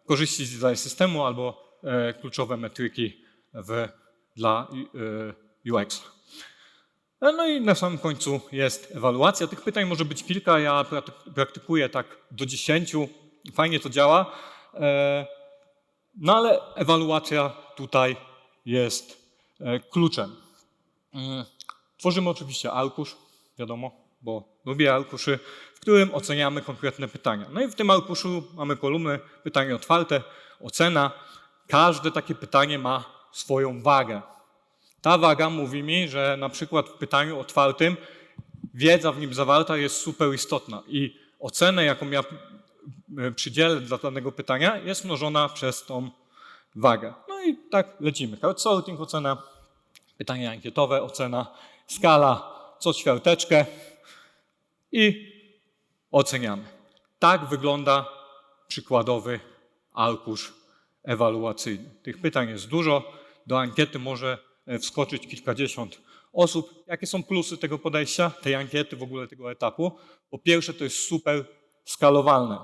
korzyści 0.05 0.45
z 0.45 0.59
design 0.59 0.75
systemu 0.75 1.25
albo 1.25 1.77
kluczowe 2.21 2.57
metryki 2.57 3.21
w, 3.53 3.87
dla 4.39 4.67
e, 5.65 5.73
UX. 5.73 6.03
E, 7.21 7.31
No 7.31 7.47
i 7.47 7.61
na 7.61 7.75
samym 7.75 7.97
końcu 7.97 8.41
jest 8.51 8.91
ewaluacja. 8.95 9.47
Tych 9.47 9.61
pytań 9.61 9.85
może 9.85 10.05
być 10.05 10.23
kilka, 10.23 10.59
ja 10.59 10.85
praktykuję 11.35 11.89
tak 11.89 12.05
do 12.31 12.45
10. 12.45 12.95
Fajnie 13.53 13.79
to 13.79 13.89
działa. 13.89 14.31
E, 14.73 15.25
No 16.15 16.37
ale 16.37 16.73
ewaluacja 16.75 17.49
tutaj 17.75 18.15
jest 18.65 19.05
e, 19.59 19.79
kluczem. 19.79 20.35
Tworzymy 21.97 22.29
oczywiście 22.29 22.71
arkusz, 22.71 23.15
wiadomo, 23.57 23.91
bo 24.21 24.43
lubię 24.65 24.93
arkuszy, 24.93 25.39
w 25.75 25.79
którym 25.79 26.15
oceniamy 26.15 26.61
konkretne 26.61 27.07
pytania. 27.07 27.45
No 27.51 27.61
i 27.61 27.67
w 27.67 27.75
tym 27.75 27.89
arkuszu 27.89 28.43
mamy 28.53 28.77
kolumny 28.77 29.19
pytanie 29.43 29.75
otwarte, 29.75 30.23
ocena. 30.61 31.11
Każde 31.67 32.11
takie 32.11 32.35
pytanie 32.35 32.79
ma 32.79 33.18
swoją 33.31 33.81
wagę. 33.81 34.21
Ta 35.01 35.17
waga 35.17 35.49
mówi 35.49 35.83
mi, 35.83 36.09
że 36.09 36.37
na 36.39 36.49
przykład 36.49 36.89
w 36.89 36.93
pytaniu 36.93 37.39
otwartym 37.39 37.97
wiedza 38.73 39.11
w 39.11 39.19
nim 39.19 39.33
zawarta 39.33 39.77
jest 39.77 39.95
super 39.95 40.33
istotna 40.33 40.83
i 40.87 41.15
ocenę, 41.39 41.85
jaką 41.85 42.09
ja 42.09 42.23
e, 43.17 43.31
przydzielę 43.31 43.81
dla 43.81 43.97
danego 43.97 44.31
pytania, 44.31 44.77
jest 44.77 45.05
mnożona 45.05 45.49
przez 45.49 45.85
tą 45.85 46.09
wagę. 46.75 47.13
No 47.29 47.43
i 47.43 47.57
tak 47.71 47.87
lecimy. 47.99 48.37
Crowdsorting, 48.37 48.99
ocena, 48.99 49.43
pytania 50.17 50.51
ankietowe, 50.51 51.03
ocena, 51.03 51.47
skala, 51.87 52.59
co 52.79 52.93
ćwiarteczkę 52.93 53.65
i 54.91 55.33
oceniamy. 56.11 56.63
Tak 57.19 57.45
wygląda 57.45 58.05
przykładowy 58.67 59.39
arkusz 59.93 60.53
ewaluacyjny. 61.03 61.89
Tych 62.03 62.21
pytań 62.21 62.49
jest 62.49 62.67
dużo. 62.67 63.18
Do 63.49 63.59
ankiety 63.59 63.99
może 63.99 64.37
e, 64.67 64.79
wskoczyć 64.79 65.27
kilkadziesiąt 65.27 66.01
osób. 66.33 66.83
Jakie 66.87 67.07
są 67.07 67.23
plusy 67.23 67.57
tego 67.57 67.79
podejścia, 67.79 68.29
tej 68.41 68.55
ankiety, 68.55 68.95
w 68.95 69.03
ogóle 69.03 69.27
tego 69.27 69.51
etapu? 69.51 69.91
Po 70.29 70.37
pierwsze, 70.39 70.73
to 70.73 70.83
jest 70.83 71.07
super 71.07 71.45
skalowalne. 71.85 72.57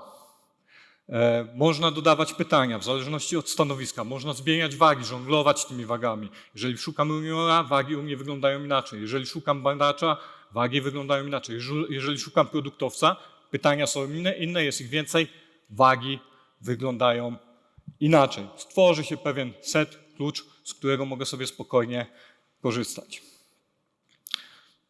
E, 1.09 1.47
Można 1.55 1.91
dodawać 1.91 2.33
pytania 2.33 2.79
w 2.79 2.83
zależności 2.83 3.37
od 3.37 3.49
stanowiska, 3.49 4.03
można 4.03 4.33
zmieniać 4.33 4.75
wagi, 4.75 5.05
żonglować 5.05 5.65
tymi 5.65 5.85
wagami. 5.85 6.29
Jeżeli 6.55 6.77
szukam 6.77 7.09
juniora, 7.09 7.63
wagi 7.63 7.95
u 7.95 8.03
mnie 8.03 8.17
wyglądają 8.17 8.63
inaczej. 8.63 9.01
Jeżeli 9.01 9.25
szukam 9.25 9.63
badacza, 9.63 10.17
wagi 10.51 10.81
wyglądają 10.81 11.25
inaczej. 11.27 11.55
Jeżeli- 11.55 11.93
Jeżeli 11.93 12.19
szukam 12.19 12.47
produktowca, 12.47 13.15
pytania 13.51 13.87
są 13.87 14.09
inne, 14.09 14.37
inne, 14.37 14.63
jest 14.63 14.81
ich 14.81 14.89
więcej, 14.89 15.27
wagi 15.69 16.19
wyglądają 16.61 17.35
inaczej. 17.99 18.47
Stworzy 18.55 19.03
się 19.03 19.17
pewien 19.17 19.53
set, 19.61 20.04
klucz, 20.15 20.45
z 20.63 20.73
którego 20.73 21.05
mogę 21.05 21.25
sobie 21.25 21.47
spokojnie 21.47 22.05
korzystać. 22.61 23.21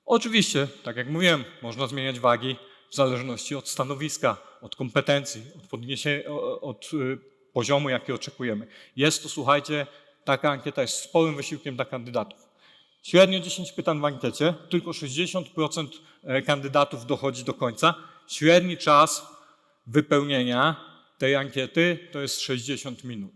Oczywiście, 0.06 0.68
tak 0.84 0.96
jak 0.98 1.10
mówiłem, 1.10 1.44
można 1.62 1.88
zmieniać 1.88 2.20
wagi 2.20 2.56
w 2.92 2.96
zależności 2.96 3.56
od 3.56 3.70
stanowiska, 3.70 4.38
od 4.62 4.76
kompetencji, 4.76 5.42
od, 5.58 5.68
podniesie, 5.68 6.24
o- 6.28 6.62
od 6.62 6.92
y, 6.94 7.18
poziomu, 7.54 7.90
jaki 7.90 8.12
oczekujemy. 8.12 8.68
Jest 8.96 9.24
to, 9.24 9.30
słuchajcie, 9.30 9.88
taka 10.24 10.52
ankieta 10.52 10.82
jest 10.82 10.98
sporym 11.00 11.36
wysiłkiem 11.36 11.76
dla 11.76 11.86
kandydatów. 11.86 12.40
Średnio 13.04 13.40
10 13.40 13.72
pytań 13.72 14.00
w 14.02 14.06
ankiecie, 14.06 14.54
tylko 14.70 14.92
60% 14.92 15.88
e, 16.24 16.42
kandydatów 16.42 17.06
dochodzi 17.06 17.44
do 17.44 17.54
końca. 17.54 17.94
Średni 18.28 18.78
czas 18.78 19.28
wypełnienia 19.88 20.76
tej 21.18 21.36
ankiety 21.36 22.10
to 22.12 22.22
jest 22.22 22.42
60 22.42 23.04
minut. 23.04 23.32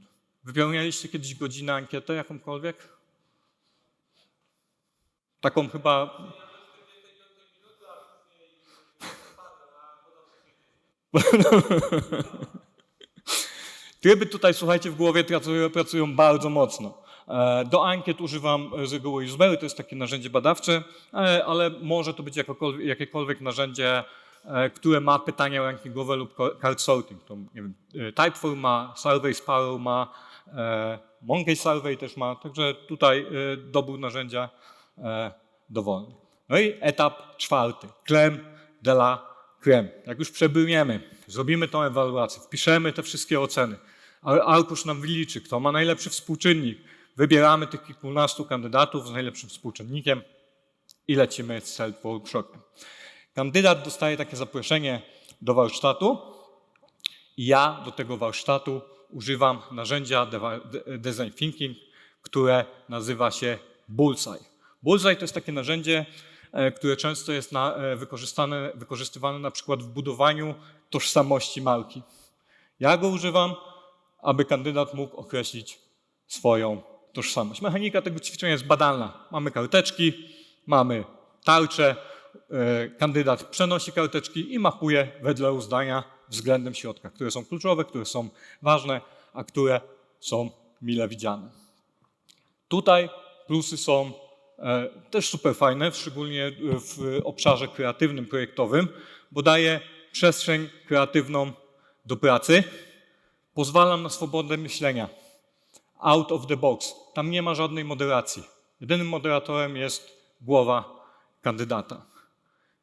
Wypełnialiście 0.50 1.10
kiedyś 1.10 1.36
godzinę 1.36 1.74
ankietę 1.74 2.14
jakąkolwiek? 2.14 2.90
Taką 5.42 5.70
chyba 5.70 6.18
Tryby 14.02 14.26
tutaj, 14.26 14.54
słuchajcie, 14.54 14.92
w 14.92 14.96
głowie 14.96 15.24
pracują, 15.24 15.70
pracują 15.70 16.16
bardzo 16.16 16.50
mocno. 16.50 17.04
E, 17.28 17.66
Do 17.66 17.88
ankiet 17.88 18.22
używam 18.22 18.72
z 18.84 18.94
reguły 18.94 19.26
Useberry, 19.26 19.58
to 19.58 19.66
jest 19.66 19.78
takie 19.78 19.96
narzędzie 19.96 20.30
badawcze, 20.30 20.84
e, 21.14 21.46
ale 21.46 21.70
może 21.70 22.14
to 22.14 22.24
być 22.24 22.36
jakiekolwiek 22.80 23.42
narzędzie, 23.42 24.04
e, 24.46 24.70
które 24.70 25.02
ma 25.02 25.20
pytania 25.20 25.64
rankingowe 25.64 26.16
lub 26.16 26.36
card 26.62 26.82
sorting. 26.82 27.24
To, 27.24 27.36
nie 27.36 27.62
wiem, 27.62 27.74
Typeform 28.16 28.60
ma, 28.60 28.94
Survey 28.98 29.34
Sparrow 29.34 29.82
ma, 29.82 30.29
Monkey 31.22 31.56
Survey 31.56 31.98
też 31.98 32.18
ma, 32.18 32.36
także 32.36 32.74
tutaj 32.74 33.20
e, 33.20 33.58
dobór 33.58 34.00
narzędzia 34.00 34.50
e, 34.98 35.32
dowolny. 35.70 36.16
No 36.50 36.60
i 36.60 36.78
etap 36.80 37.38
czwarty, 37.38 37.88
creme 38.08 38.38
de 38.82 38.92
la 38.92 39.36
creme. 39.64 39.90
Jak 40.06 40.20
już 40.20 40.32
przebyjemy, 40.32 41.10
zrobimy 41.28 41.68
tą 41.68 41.84
ewaluację, 41.84 42.42
wpiszemy 42.42 42.94
te 42.94 43.04
wszystkie 43.04 43.40
oceny, 43.40 43.78
Ar- 44.22 44.42
arkusz 44.46 44.86
nam 44.86 45.02
wyliczy, 45.02 45.42
kto 45.42 45.60
ma 45.60 45.72
najlepszy 45.72 46.10
współczynnik, 46.10 46.80
wybieramy 47.18 47.68
tych 47.68 47.84
kilkunastu 47.84 48.46
kandydatów 48.46 49.08
z 49.08 49.12
najlepszym 49.12 49.50
współczynnikiem 49.50 50.22
i 51.08 51.16
lecimy 51.16 51.62
z 51.62 51.80
self-workshopem. 51.80 52.60
Kandydat 53.34 53.84
dostaje 53.84 54.18
takie 54.18 54.36
zaproszenie 54.36 55.02
do 55.42 55.54
warsztatu 55.54 56.18
i 57.38 57.46
ja 57.46 57.82
do 57.86 57.92
tego 57.92 58.18
warsztatu 58.18 58.82
używam 59.10 59.62
narzędzia 59.72 60.28
design 60.98 61.30
thinking, 61.36 61.78
które 62.22 62.66
nazywa 62.90 63.32
się 63.32 63.58
Bullseye. 63.88 64.44
Bullseye 64.84 65.16
to 65.16 65.22
jest 65.22 65.34
takie 65.34 65.52
narzędzie, 65.52 66.06
e, 66.52 66.72
które 66.72 66.98
często 66.98 67.32
jest 67.32 67.52
na, 67.52 67.76
e, 67.76 67.96
wykorzystane, 67.96 68.72
wykorzystywane 68.76 69.40
na 69.40 69.52
przykład 69.52 69.84
w 69.84 69.88
budowaniu 69.88 70.56
tożsamości 70.90 71.62
marki. 71.62 72.02
Ja 72.80 72.98
go 72.98 73.08
używam, 73.08 73.56
aby 74.22 74.46
kandydat 74.46 74.94
mógł 74.94 75.18
określić 75.18 75.80
swoją 76.28 76.82
tożsamość. 77.14 77.62
Mechanika 77.62 78.02
tego 78.02 78.20
ćwiczenia 78.20 78.52
jest 78.52 78.66
badalna. 78.66 79.28
Mamy 79.32 79.52
karteczki, 79.52 80.14
mamy 80.66 81.04
tarczę, 81.44 81.96
e, 82.52 82.90
kandydat 82.90 83.44
przenosi 83.44 83.92
karteczki 83.92 84.54
i 84.54 84.60
mapuje 84.60 85.12
wedle 85.22 85.54
uznania 85.54 86.19
względem 86.30 86.74
środka, 86.74 87.10
które 87.10 87.32
są 87.32 87.46
kluczowe, 87.46 87.86
które 87.86 88.06
są 88.06 88.30
ważne, 88.62 89.02
a 89.34 89.44
które 89.44 89.82
są 90.20 90.50
mile 90.82 91.08
widziane. 91.08 91.50
Tutaj 92.68 93.10
plusy 93.48 93.78
są 93.78 94.12
e, 94.60 94.90
też 95.12 95.30
super 95.30 95.56
fajne, 95.56 95.92
szczególnie 95.92 96.52
w 96.62 97.22
obszarze 97.24 97.68
kreatywnym, 97.68 98.26
projektowym, 98.26 98.88
bo 99.32 99.42
daje 99.42 99.80
przestrzeń 100.12 100.70
kreatywną 100.88 101.52
do 102.06 102.18
pracy, 102.18 102.64
pozwala 103.54 103.98
na 103.98 104.10
swobodę 104.10 104.58
myślenia. 104.58 105.10
Out 106.00 106.32
of 106.32 106.48
the 106.48 106.58
box. 106.58 106.96
Tam 107.14 107.32
nie 107.32 107.42
ma 107.42 107.56
żadnej 107.56 107.84
moderacji. 107.84 108.44
Jedynym 108.82 109.10
moderatorem 109.10 109.78
jest 109.78 110.12
głowa 110.42 111.06
kandydata. 111.42 112.06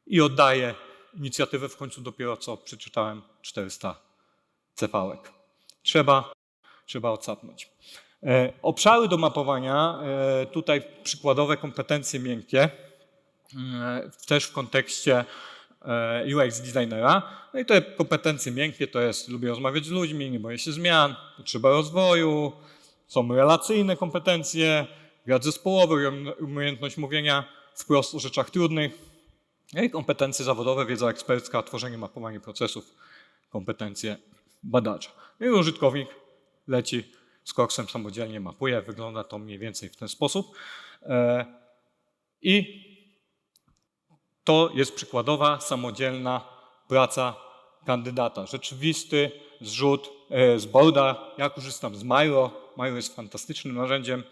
I 0.06 0.20
oddaje 0.20 0.74
inicjatywę 1.16 1.68
w 1.68 1.76
końcu 1.76 2.00
dopiero 2.00 2.36
co 2.36 2.56
przeczytałem 2.56 3.22
400 3.42 4.00
cefałek. 4.74 5.32
Trzeba, 5.82 6.32
trzeba 6.86 7.10
odsapnąć. 7.10 7.70
E, 8.22 8.52
obszary 8.62 9.08
do 9.08 9.16
mapowania, 9.16 9.98
e, 10.02 10.46
tutaj 10.46 10.82
przykładowe 11.02 11.56
kompetencje 11.56 12.20
miękkie, 12.20 12.62
e, 12.62 14.10
też 14.26 14.44
w 14.44 14.52
kontekście 14.52 15.24
UX 16.36 16.60
designera. 16.60 17.22
No 17.54 17.60
i 17.60 17.64
te 17.64 17.82
kompetencje 17.82 18.52
miękkie 18.52 18.86
to 18.86 19.00
jest 19.00 19.28
lubię 19.28 19.48
rozmawiać 19.48 19.84
z 19.84 19.90
ludźmi, 19.90 20.30
nie 20.30 20.40
boję 20.40 20.58
się 20.58 20.72
zmian, 20.72 21.16
potrzeba 21.36 21.68
rozwoju, 21.68 22.52
są 23.06 23.34
relacyjne 23.34 23.96
kompetencje, 23.96 24.86
grad 25.26 25.44
zespołowy, 25.44 25.94
um- 26.08 26.32
umiejętność 26.40 26.96
mówienia 26.96 27.44
wprost 27.74 28.14
o 28.14 28.18
rzeczach 28.18 28.50
trudnych. 28.50 29.15
No 29.72 29.82
i 29.82 29.90
kompetencje 29.90 30.44
zawodowe, 30.44 30.86
wiedza 30.86 31.10
ekspercka, 31.10 31.62
tworzenie, 31.62 31.98
mapowanie 31.98 32.40
procesów, 32.40 32.94
kompetencje 33.50 34.16
badacza. 34.62 35.10
No 35.40 35.46
i 35.46 35.50
użytkownik 35.50 36.08
leci 36.68 37.12
z 37.44 37.52
koksem 37.52 37.88
samodzielnie, 37.88 38.40
mapuje, 38.40 38.82
wygląda 38.82 39.24
to 39.24 39.38
mniej 39.38 39.58
więcej 39.58 39.88
w 39.88 39.96
ten 39.96 40.08
sposób. 40.08 40.56
E, 41.02 41.46
I 42.42 42.86
to 44.44 44.70
jest 44.74 44.94
przykładowa, 44.94 45.60
samodzielna 45.60 46.48
praca 46.88 47.36
kandydata. 47.86 48.46
Rzeczywisty 48.46 49.30
zrzut 49.60 50.10
e, 50.30 50.58
z 50.58 50.66
boarda. 50.66 51.34
Ja 51.38 51.50
korzystam 51.50 51.96
z 51.96 52.02
Miro. 52.02 52.50
Miro 52.76 52.96
jest 52.96 53.16
fantastycznym 53.16 53.74
narzędziem. 53.74 54.22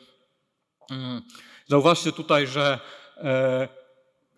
Mm. 0.90 1.22
Zauważcie 1.66 2.12
tutaj, 2.12 2.46
że 2.46 2.80
e, 3.16 3.68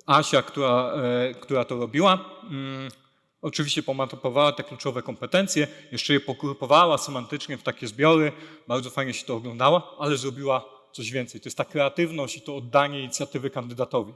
Asia, 0.07 0.43
która, 0.43 0.93
e, 0.93 1.35
która 1.35 1.65
to 1.65 1.77
robiła, 1.77 2.25
mm, 2.51 2.89
oczywiście 3.43 3.83
pomapowała 3.83 4.53
te 4.53 4.63
kluczowe 4.63 5.03
kompetencje, 5.03 5.67
jeszcze 5.93 6.13
je 6.13 6.21
pogrupowała 6.21 6.99
semantycznie 6.99 7.57
w 7.57 7.63
takie 7.63 7.87
zbiory, 7.87 8.33
bardzo 8.69 8.91
fajnie 8.91 9.15
się 9.15 9.27
to 9.27 9.35
oglądało, 9.35 9.97
ale 9.99 10.17
zrobiła 10.17 10.65
coś 10.93 11.11
więcej. 11.11 11.41
To 11.41 11.47
jest 11.47 11.59
ta 11.59 11.65
kreatywność 11.65 12.37
i 12.37 12.41
to 12.41 12.57
oddanie 12.57 13.01
inicjatywy 13.01 13.51
kandydatowi. 13.51 14.13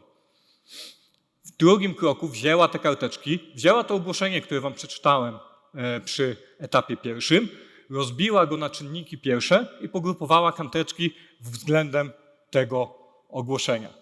W 1.44 1.56
drugim 1.56 1.94
kroku 1.94 2.28
wzięła 2.28 2.68
te 2.68 2.78
karteczki, 2.78 3.38
wzięła 3.54 3.84
to 3.84 3.94
ogłoszenie, 3.94 4.40
które 4.40 4.60
wam 4.60 4.74
przeczytałem 4.74 5.38
e, 5.74 6.00
przy 6.00 6.36
etapie 6.58 6.96
pierwszym, 6.96 7.48
rozbiła 7.90 8.46
go 8.46 8.56
na 8.56 8.70
czynniki 8.70 9.18
pierwsze 9.18 9.66
i 9.80 9.88
pogrupowała 9.88 10.52
karteczki 10.52 11.14
względem 11.40 12.12
tego 12.50 12.94
ogłoszenia. 13.28 14.00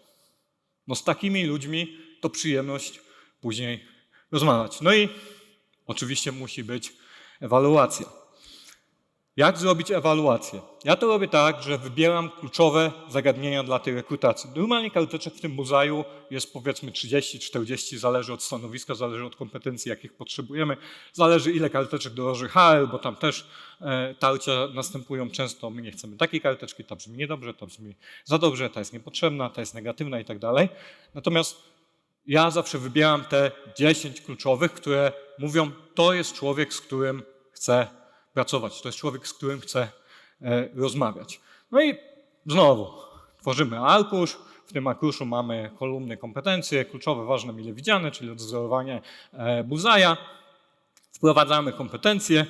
No 0.89 0.95
z 0.95 1.05
takimi 1.05 1.45
ludźmi 1.45 1.99
to 2.21 2.31
przyjemność 2.31 3.01
później 3.41 3.85
rozmawiać. 4.33 4.81
No 4.81 4.95
i 4.95 5.09
oczywiście 5.87 6.33
musi 6.33 6.65
być 6.65 6.93
ewaluacja. 7.41 8.18
Jak 9.39 9.59
zrobić 9.59 9.91
ewaluację? 9.91 10.61
Ja 10.85 10.97
to 10.97 11.07
robię 11.07 11.29
tak, 11.29 11.63
że 11.63 11.79
wybieram 11.79 12.31
kluczowe 12.31 12.93
zagadnienia 13.09 13.63
dla 13.63 13.79
tej 13.79 13.95
rekrutacji. 13.95 14.51
Normalnie 14.57 14.91
karteczek 14.91 15.35
w 15.35 15.41
tym 15.41 15.53
muzaju 15.53 16.05
jest 16.31 16.53
powiedzmy 16.53 16.91
30-40, 16.91 17.97
zależy 17.97 18.33
od 18.33 18.43
stanowiska, 18.43 18.95
zależy 18.95 19.25
od 19.25 19.37
kompetencji, 19.37 19.89
jakich 19.89 20.13
potrzebujemy, 20.13 20.77
zależy 21.13 21.53
ile 21.53 21.71
karteczek 21.71 22.13
dołoży 22.13 22.49
HR, 22.49 22.89
bo 22.91 22.99
tam 22.99 23.17
też 23.17 23.47
e, 23.81 24.15
tarcia 24.19 24.69
następują 24.75 25.31
często. 25.31 25.71
My 25.71 25.83
nie 25.83 25.91
chcemy 25.91 26.17
takiej 26.17 26.41
karteczki, 26.41 26.85
ta 26.85 26.97
brzmi 26.97 27.17
niedobrze, 27.17 27.55
ta 27.55 27.67
brzmi 27.67 27.95
za 28.25 28.39
dobrze, 28.39 28.71
ta 28.71 28.81
jest 28.81 28.93
niepotrzebna, 28.93 29.51
ta 29.51 29.61
jest 29.61 29.75
negatywna 29.75 30.21
i 30.21 30.25
tak 30.25 30.39
dalej. 30.39 30.69
Natomiast 31.15 31.63
ja 32.27 32.51
zawsze 32.51 32.79
wybieram 32.79 33.25
te 33.25 33.51
10 33.77 34.21
kluczowych, 34.21 34.73
które 34.73 35.13
mówią, 35.39 35.71
to 35.95 36.13
jest 36.13 36.35
człowiek, 36.35 36.75
z 36.75 36.81
którym 36.81 37.23
chcę 37.53 37.98
pracować, 38.39 38.83
to 38.83 38.89
jest 38.89 38.99
człowiek, 38.99 39.29
z 39.29 39.35
którym 39.35 39.61
chcę 39.61 39.89
e, 40.43 40.69
rozmawiać. 40.75 41.41
No 41.71 41.83
i 41.83 41.95
znowu 42.47 42.93
tworzymy 43.41 43.79
arkusz. 43.81 44.39
W 44.67 44.73
tym 44.73 44.87
arkuszu 44.87 45.27
mamy 45.27 45.71
kolumny 45.79 46.17
kompetencje, 46.17 46.85
kluczowe, 46.85 47.25
ważne, 47.25 47.53
mile 47.53 47.73
widziane, 47.73 48.11
czyli 48.11 48.31
odzorowanie 48.31 49.03
e, 49.33 49.65
Buzaja. 49.65 50.17
Wprowadzamy 51.13 51.73
kompetencje 51.73 52.47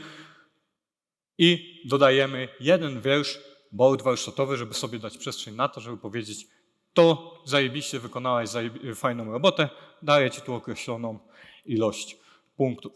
i 1.39 1.83
dodajemy 1.85 2.49
jeden 2.61 3.01
wiersz, 3.01 3.39
board 3.73 4.03
warsztatowy, 4.03 4.57
żeby 4.57 4.75
sobie 4.75 4.99
dać 4.99 5.19
przestrzeń 5.19 5.55
na 5.55 5.69
to, 5.69 5.81
żeby 5.81 5.97
powiedzieć, 5.97 6.47
to 6.95 7.35
zajebiście 7.45 7.99
wykonałeś 7.99 8.51
zajeb- 8.51 8.95
fajną 8.95 9.33
robotę, 9.33 9.69
daję 10.03 10.31
ci 10.31 10.41
tu 10.41 10.55
określoną 10.55 11.19
ilość 11.67 12.17
punktów. 12.57 12.93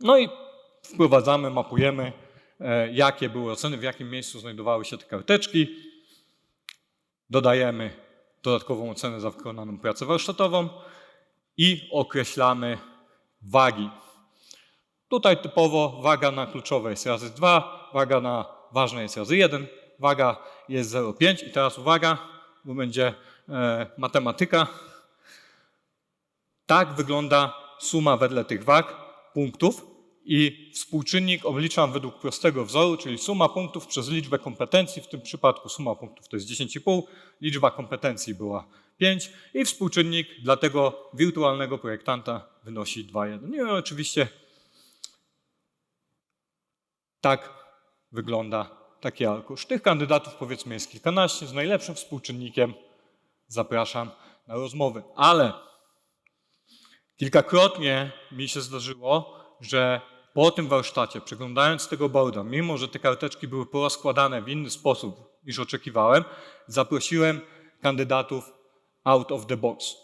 No 0.00 0.18
i 0.18 0.28
wprowadzamy, 0.84 1.50
mapujemy, 1.50 2.12
e, 2.60 2.92
jakie 2.92 3.28
były 3.28 3.52
oceny, 3.52 3.76
w 3.76 3.82
jakim 3.82 4.10
miejscu 4.10 4.40
znajdowały 4.40 4.84
się 4.84 4.98
te 4.98 5.04
karteczki. 5.04 5.76
Dodajemy 7.30 7.90
dodatkową 8.42 8.90
ocenę 8.90 9.20
za 9.20 9.30
wykonaną 9.30 9.78
pracę 9.78 10.06
warsztatową 10.06 10.68
i 11.56 11.88
określamy 11.92 12.78
wagi. 13.42 13.90
Tutaj 15.08 15.42
typowo 15.42 16.00
waga 16.02 16.30
na 16.30 16.46
kluczowe 16.46 16.90
jest 16.90 17.06
razy 17.06 17.30
2, 17.30 17.90
waga 17.94 18.20
na 18.20 18.46
ważne 18.72 19.02
jest 19.02 19.16
razy 19.16 19.36
1, 19.36 19.66
waga 19.98 20.36
jest 20.68 20.90
0,5 20.90 21.46
i 21.46 21.50
teraz 21.50 21.78
uwaga, 21.78 22.18
bo 22.64 22.74
będzie 22.74 23.14
e, 23.48 23.86
matematyka. 23.98 24.66
Tak 26.66 26.92
wygląda 26.92 27.54
suma 27.78 28.16
wedle 28.16 28.44
tych 28.44 28.64
wag 28.64 28.94
punktów 29.32 29.93
i 30.24 30.70
współczynnik 30.74 31.44
obliczam 31.44 31.92
według 31.92 32.18
prostego 32.18 32.64
wzoru, 32.64 32.96
czyli 32.96 33.18
suma 33.18 33.48
punktów 33.48 33.86
przez 33.86 34.08
liczbę 34.08 34.38
kompetencji. 34.38 35.02
W 35.02 35.08
tym 35.08 35.20
przypadku 35.20 35.68
suma 35.68 35.94
punktów 35.94 36.28
to 36.28 36.36
jest 36.36 36.48
10,5, 36.48 37.02
liczba 37.40 37.70
kompetencji 37.70 38.34
była 38.34 38.66
5 38.98 39.30
i 39.54 39.64
współczynnik 39.64 40.40
dla 40.42 40.56
tego 40.56 41.10
wirtualnego 41.14 41.78
projektanta 41.78 42.46
wynosi 42.64 43.04
2,1. 43.06 43.38
No 43.42 43.56
i 43.56 43.60
oczywiście 43.60 44.28
tak 47.20 47.64
wygląda 48.12 48.70
taki 49.00 49.26
arkusz. 49.26 49.66
Tych 49.66 49.82
kandydatów 49.82 50.34
powiedzmy 50.34 50.74
jest 50.74 50.90
kilkanaście. 50.90 51.46
Z 51.46 51.52
najlepszym 51.52 51.94
współczynnikiem 51.94 52.74
zapraszam 53.46 54.10
na 54.46 54.54
rozmowy. 54.54 55.02
Ale 55.16 55.52
kilkakrotnie 57.16 58.12
mi 58.32 58.48
się 58.48 58.60
zdarzyło, 58.60 59.40
że 59.60 60.00
po 60.34 60.50
tym 60.50 60.68
warsztacie, 60.68 61.20
przeglądając 61.20 61.88
tego 61.88 62.08
boarda, 62.08 62.44
mimo 62.44 62.78
że 62.78 62.88
te 62.88 62.98
karteczki 62.98 63.48
były 63.48 63.66
porozkładane 63.66 64.42
w 64.42 64.48
inny 64.48 64.70
sposób 64.70 65.38
niż 65.46 65.58
oczekiwałem, 65.58 66.24
zaprosiłem 66.66 67.40
kandydatów 67.82 68.52
out 69.04 69.32
of 69.32 69.46
the 69.46 69.56
box. 69.56 69.94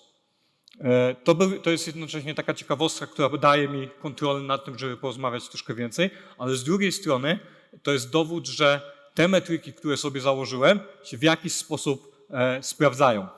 E, 0.80 1.14
To, 1.24 1.34
był, 1.34 1.60
to 1.60 1.70
jest 1.70 1.86
jednocześnie 1.86 2.34
taka 2.34 2.54
ciekawostka, 2.54 3.06
która 3.06 3.28
daje 3.28 3.68
mi 3.68 3.88
kontrolę 4.02 4.40
nad 4.40 4.64
tym, 4.64 4.78
żeby 4.78 4.96
porozmawiać 4.96 5.48
troszkę 5.48 5.74
więcej, 5.74 6.10
ale 6.38 6.56
z 6.56 6.64
drugiej 6.64 6.92
strony 6.92 7.38
to 7.82 7.92
jest 7.92 8.10
dowód, 8.10 8.46
że 8.46 8.80
te 9.14 9.28
metryki, 9.28 9.72
które 9.72 9.96
sobie 9.96 10.20
założyłem, 10.20 10.80
się 11.04 11.18
w 11.18 11.22
jakiś 11.22 11.52
sposób 11.52 12.26
e, 12.30 12.62
sprawdzają. 12.62 13.28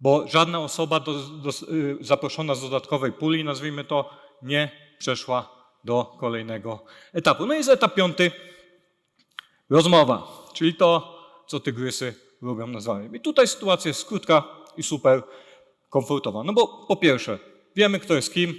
Bo 0.00 0.28
żadna 0.28 0.60
osoba 0.60 1.00
do, 1.00 1.12
do, 1.12 1.50
y, 1.50 1.98
zaproszona 2.00 2.54
z 2.54 2.60
dodatkowej 2.60 3.12
puli, 3.12 3.44
nazwijmy 3.44 3.84
to, 3.84 4.10
nie 4.42 4.89
przeszła 5.00 5.48
do 5.84 6.16
kolejnego 6.20 6.84
etapu. 7.12 7.46
No 7.46 7.54
i 7.54 7.56
jest 7.56 7.70
etap 7.70 7.94
piąty, 7.94 8.30
rozmowa, 9.70 10.28
czyli 10.54 10.74
to, 10.74 11.18
co 11.46 11.60
tygrysy 11.60 12.14
lubią 12.42 12.66
nawzajem. 12.66 13.16
I 13.16 13.20
tutaj 13.20 13.48
sytuacja 13.48 13.88
jest 13.88 14.04
krótka 14.04 14.44
i 14.76 14.82
super 14.82 15.22
komfortowa. 15.90 16.44
No 16.44 16.52
bo 16.52 16.66
po 16.88 16.96
pierwsze, 16.96 17.38
wiemy, 17.76 18.00
kto 18.00 18.14
jest 18.14 18.34
kim, 18.34 18.54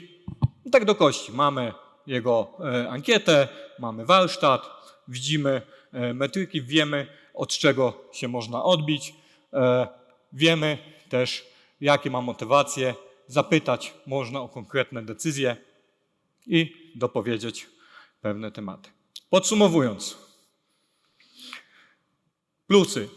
tak 0.72 0.86
do 0.86 0.96
kości. 0.96 1.32
Mamy 1.32 1.74
jego 2.08 2.48
e, 2.60 2.90
ankietę, 2.90 3.48
mamy 3.80 4.06
warsztat, 4.06 4.70
widzimy 5.08 5.62
e, 5.94 6.14
metryki, 6.14 6.62
wiemy, 6.62 7.08
od 7.34 7.50
czego 7.50 7.94
się 8.12 8.28
można 8.28 8.64
odbić, 8.64 9.14
e, 9.54 9.88
wiemy 10.34 10.78
też, 11.10 11.46
jakie 11.82 12.10
ma 12.10 12.22
motywacje, 12.22 12.96
zapytać 13.28 13.94
można 14.06 14.42
o 14.42 14.50
konkretne 14.50 15.02
decyzje 15.06 15.58
i 16.48 16.92
dopowiedzieć 16.96 17.68
pewne 18.22 18.52
tematy. 18.52 18.90
Podsumowując, 19.30 20.18
plusy. 22.68 23.10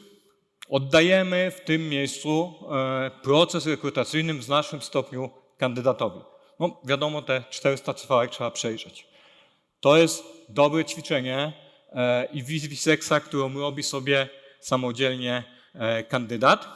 Oddajemy 0.68 1.50
w 1.50 1.60
tym 1.60 1.88
miejscu 1.88 2.54
e, 2.72 3.10
proces 3.22 3.66
rekrutacyjny 3.66 4.34
w 4.34 4.44
znacznym 4.44 4.82
stopniu 4.82 5.30
kandydatowi. 5.58 6.20
No, 6.60 6.80
wiadomo, 6.84 7.22
te 7.22 7.44
400 7.50 7.94
cyferek 7.94 8.30
trzeba 8.30 8.50
przejrzeć. 8.50 9.06
To 9.80 9.96
jest 9.96 10.24
dobre 10.48 10.84
ćwiczenie 10.84 11.52
e, 11.92 12.28
i 12.32 12.42
wiseksa, 12.42 13.20
którą 13.20 13.54
robi 13.60 13.82
sobie 13.82 14.28
samodzielnie 14.60 15.44
e, 15.74 16.02
kandydat. 16.04 16.68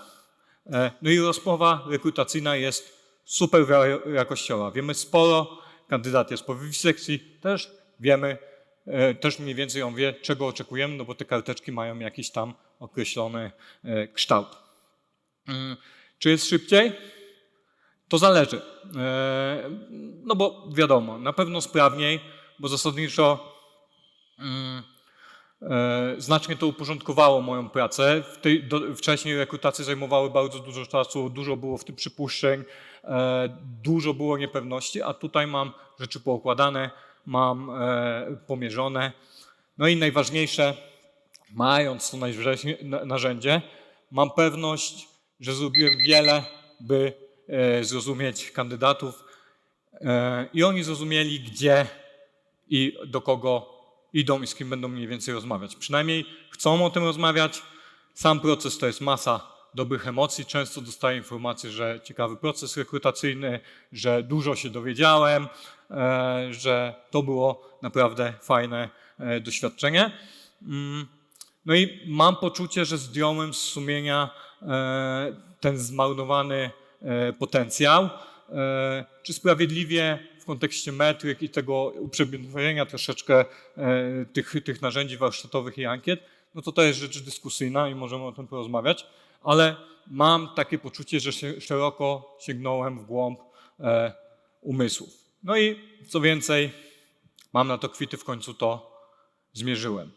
No 1.02 1.10
i 1.10 1.18
rozmowa 1.18 1.84
rekrutacyjna 1.90 2.56
jest 2.56 2.98
super 3.24 3.66
wa- 3.66 4.10
jakościowa. 4.14 4.70
Wiemy 4.70 4.94
sporo, 4.94 5.58
kandydat 5.88 6.30
jest 6.30 6.44
po 6.44 6.54
wisekcji, 6.54 7.18
też 7.40 7.70
wiemy, 8.00 8.38
e, 8.86 9.14
też 9.14 9.38
mniej 9.38 9.54
więcej 9.54 9.82
on 9.82 9.94
wie, 9.94 10.12
czego 10.12 10.46
oczekujemy, 10.46 10.96
no 10.96 11.04
bo 11.04 11.14
te 11.14 11.24
karteczki 11.24 11.72
mają 11.72 11.98
jakiś 11.98 12.30
tam 12.30 12.54
określony 12.78 13.50
e, 13.84 14.08
kształt. 14.08 14.48
Mm, 15.48 15.76
Czy 16.18 16.30
jest 16.30 16.48
szybciej? 16.48 16.92
To 18.08 18.18
zależy. 18.18 18.60
E, 18.96 19.70
No 20.24 20.34
bo 20.36 20.68
wiadomo, 20.74 21.18
na 21.18 21.32
pewno 21.32 21.60
sprawniej, 21.60 22.20
bo 22.58 22.68
zasadniczo 22.68 23.54
mm, 24.38 24.82
znacznie 26.18 26.56
to 26.56 26.66
uporządkowało 26.66 27.40
moją 27.40 27.70
pracę. 27.70 28.22
Tej, 28.42 28.64
do, 28.64 28.94
wcześniej 28.94 29.36
rekrutacje 29.36 29.84
zajmowały 29.84 30.30
bardzo 30.30 30.58
dużo 30.58 30.86
czasu, 30.86 31.30
dużo 31.30 31.56
było 31.56 31.78
w 31.78 31.84
tym 31.84 31.96
przypuszczeń, 31.96 32.64
e, 33.04 33.48
dużo 33.82 34.14
było 34.14 34.38
niepewności, 34.38 35.02
a 35.02 35.14
tutaj 35.14 35.46
mam 35.46 35.72
rzeczy 36.00 36.20
poukładane, 36.20 36.90
mam 37.26 37.70
e, 37.70 38.36
pomierzone. 38.46 39.12
No 39.78 39.88
i 39.88 39.96
najważniejsze, 39.96 40.76
mając 41.54 42.10
to 42.10 42.16
narzędzie, 43.04 43.62
mam 44.10 44.30
pewność, 44.30 45.08
że 45.40 45.54
zrobiłem 45.54 45.94
wiele, 46.06 46.44
by 46.80 47.12
e, 47.48 47.84
zrozumieć 47.84 48.50
kandydatów 48.50 49.24
e, 49.92 50.46
i 50.54 50.64
oni 50.64 50.84
zrozumieli, 50.84 51.40
gdzie 51.40 51.86
i 52.68 52.98
do 53.06 53.20
kogo 53.20 53.77
idą 54.12 54.42
i 54.42 54.46
z 54.46 54.54
kim 54.54 54.70
będą 54.70 54.88
mniej 54.88 55.06
więcej 55.06 55.34
rozmawiać. 55.34 55.76
Przynajmniej 55.76 56.26
chcą 56.50 56.86
o 56.86 56.90
tym 56.90 57.04
rozmawiać. 57.04 57.62
Sam 58.14 58.40
proces 58.40 58.78
to 58.78 58.86
jest 58.86 59.00
masa 59.00 59.58
dobrych 59.74 60.06
emocji. 60.08 60.46
Często 60.46 60.80
dostaję 60.80 61.18
informację, 61.18 61.70
że 61.70 62.00
ciekawy 62.04 62.36
proces 62.36 62.76
rekrutacyjny, 62.76 63.60
że 63.92 64.22
dużo 64.22 64.56
się 64.56 64.70
dowiedziałem, 64.70 65.48
e, 65.90 66.48
że 66.50 66.94
to 67.10 67.22
było 67.22 67.78
naprawdę 67.82 68.34
fajne 68.42 68.88
e, 69.18 69.40
doświadczenie. 69.40 70.12
Mm, 70.62 71.06
No 71.66 71.74
i 71.74 72.00
mam 72.06 72.36
poczucie, 72.36 72.84
że 72.84 72.98
zdjąłem 72.98 73.54
z 73.54 73.58
sumienia 73.58 74.30
e, 74.62 75.36
ten 75.60 75.78
zmarnowany 75.78 76.70
potencjał. 77.38 78.10
Czy 79.22 79.32
sprawiedliwie 79.32 80.18
kontekście 80.48 80.92
metryk 80.92 81.42
i 81.42 81.48
tego 81.48 81.92
uprzedmiotowienia 81.98 82.86
troszeczkę 82.86 83.44
e, 83.76 84.24
tych, 84.32 84.54
tych 84.64 84.82
narzędzi 84.82 85.16
warsztatowych 85.16 85.78
i 85.78 85.84
ankiet, 85.84 86.20
no 86.54 86.62
to 86.62 86.72
to 86.72 86.82
jest 86.82 86.98
rzecz 86.98 87.22
dyskusyjna 87.22 87.88
i 87.88 87.94
możemy 87.94 88.24
o 88.24 88.32
tym 88.32 88.46
porozmawiać, 88.46 89.06
ale 89.42 89.76
mam 90.06 90.48
takie 90.56 90.78
poczucie, 90.78 91.20
że 91.20 91.32
się, 91.32 91.60
szeroko 91.60 92.36
sięgnąłem 92.40 92.98
w 92.98 93.04
głąb 93.04 93.40
e, 93.80 94.12
umysłów. 94.60 95.10
No 95.42 95.56
i 95.56 95.76
co 96.08 96.20
więcej, 96.20 96.72
mam 97.52 97.68
na 97.68 97.78
to 97.78 97.88
kwity, 97.88 98.16
w 98.16 98.24
końcu 98.24 98.54
to 98.54 98.98
zmierzyłem. 99.52 100.10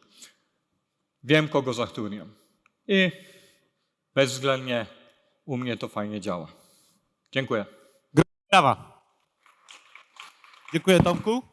Wiem, 1.24 1.48
kogo 1.48 1.74
zatrudniam. 1.74 2.34
I 2.88 3.12
bezwzględnie 4.16 4.86
u 5.46 5.58
mnie 5.58 5.78
to 5.78 5.88
fajnie 5.88 6.22
działa. 6.22 6.48
Dziękuję. 7.32 7.66
Brawa. 8.52 8.91
Dziękuję 10.74 11.00
Tomku. 11.00 11.51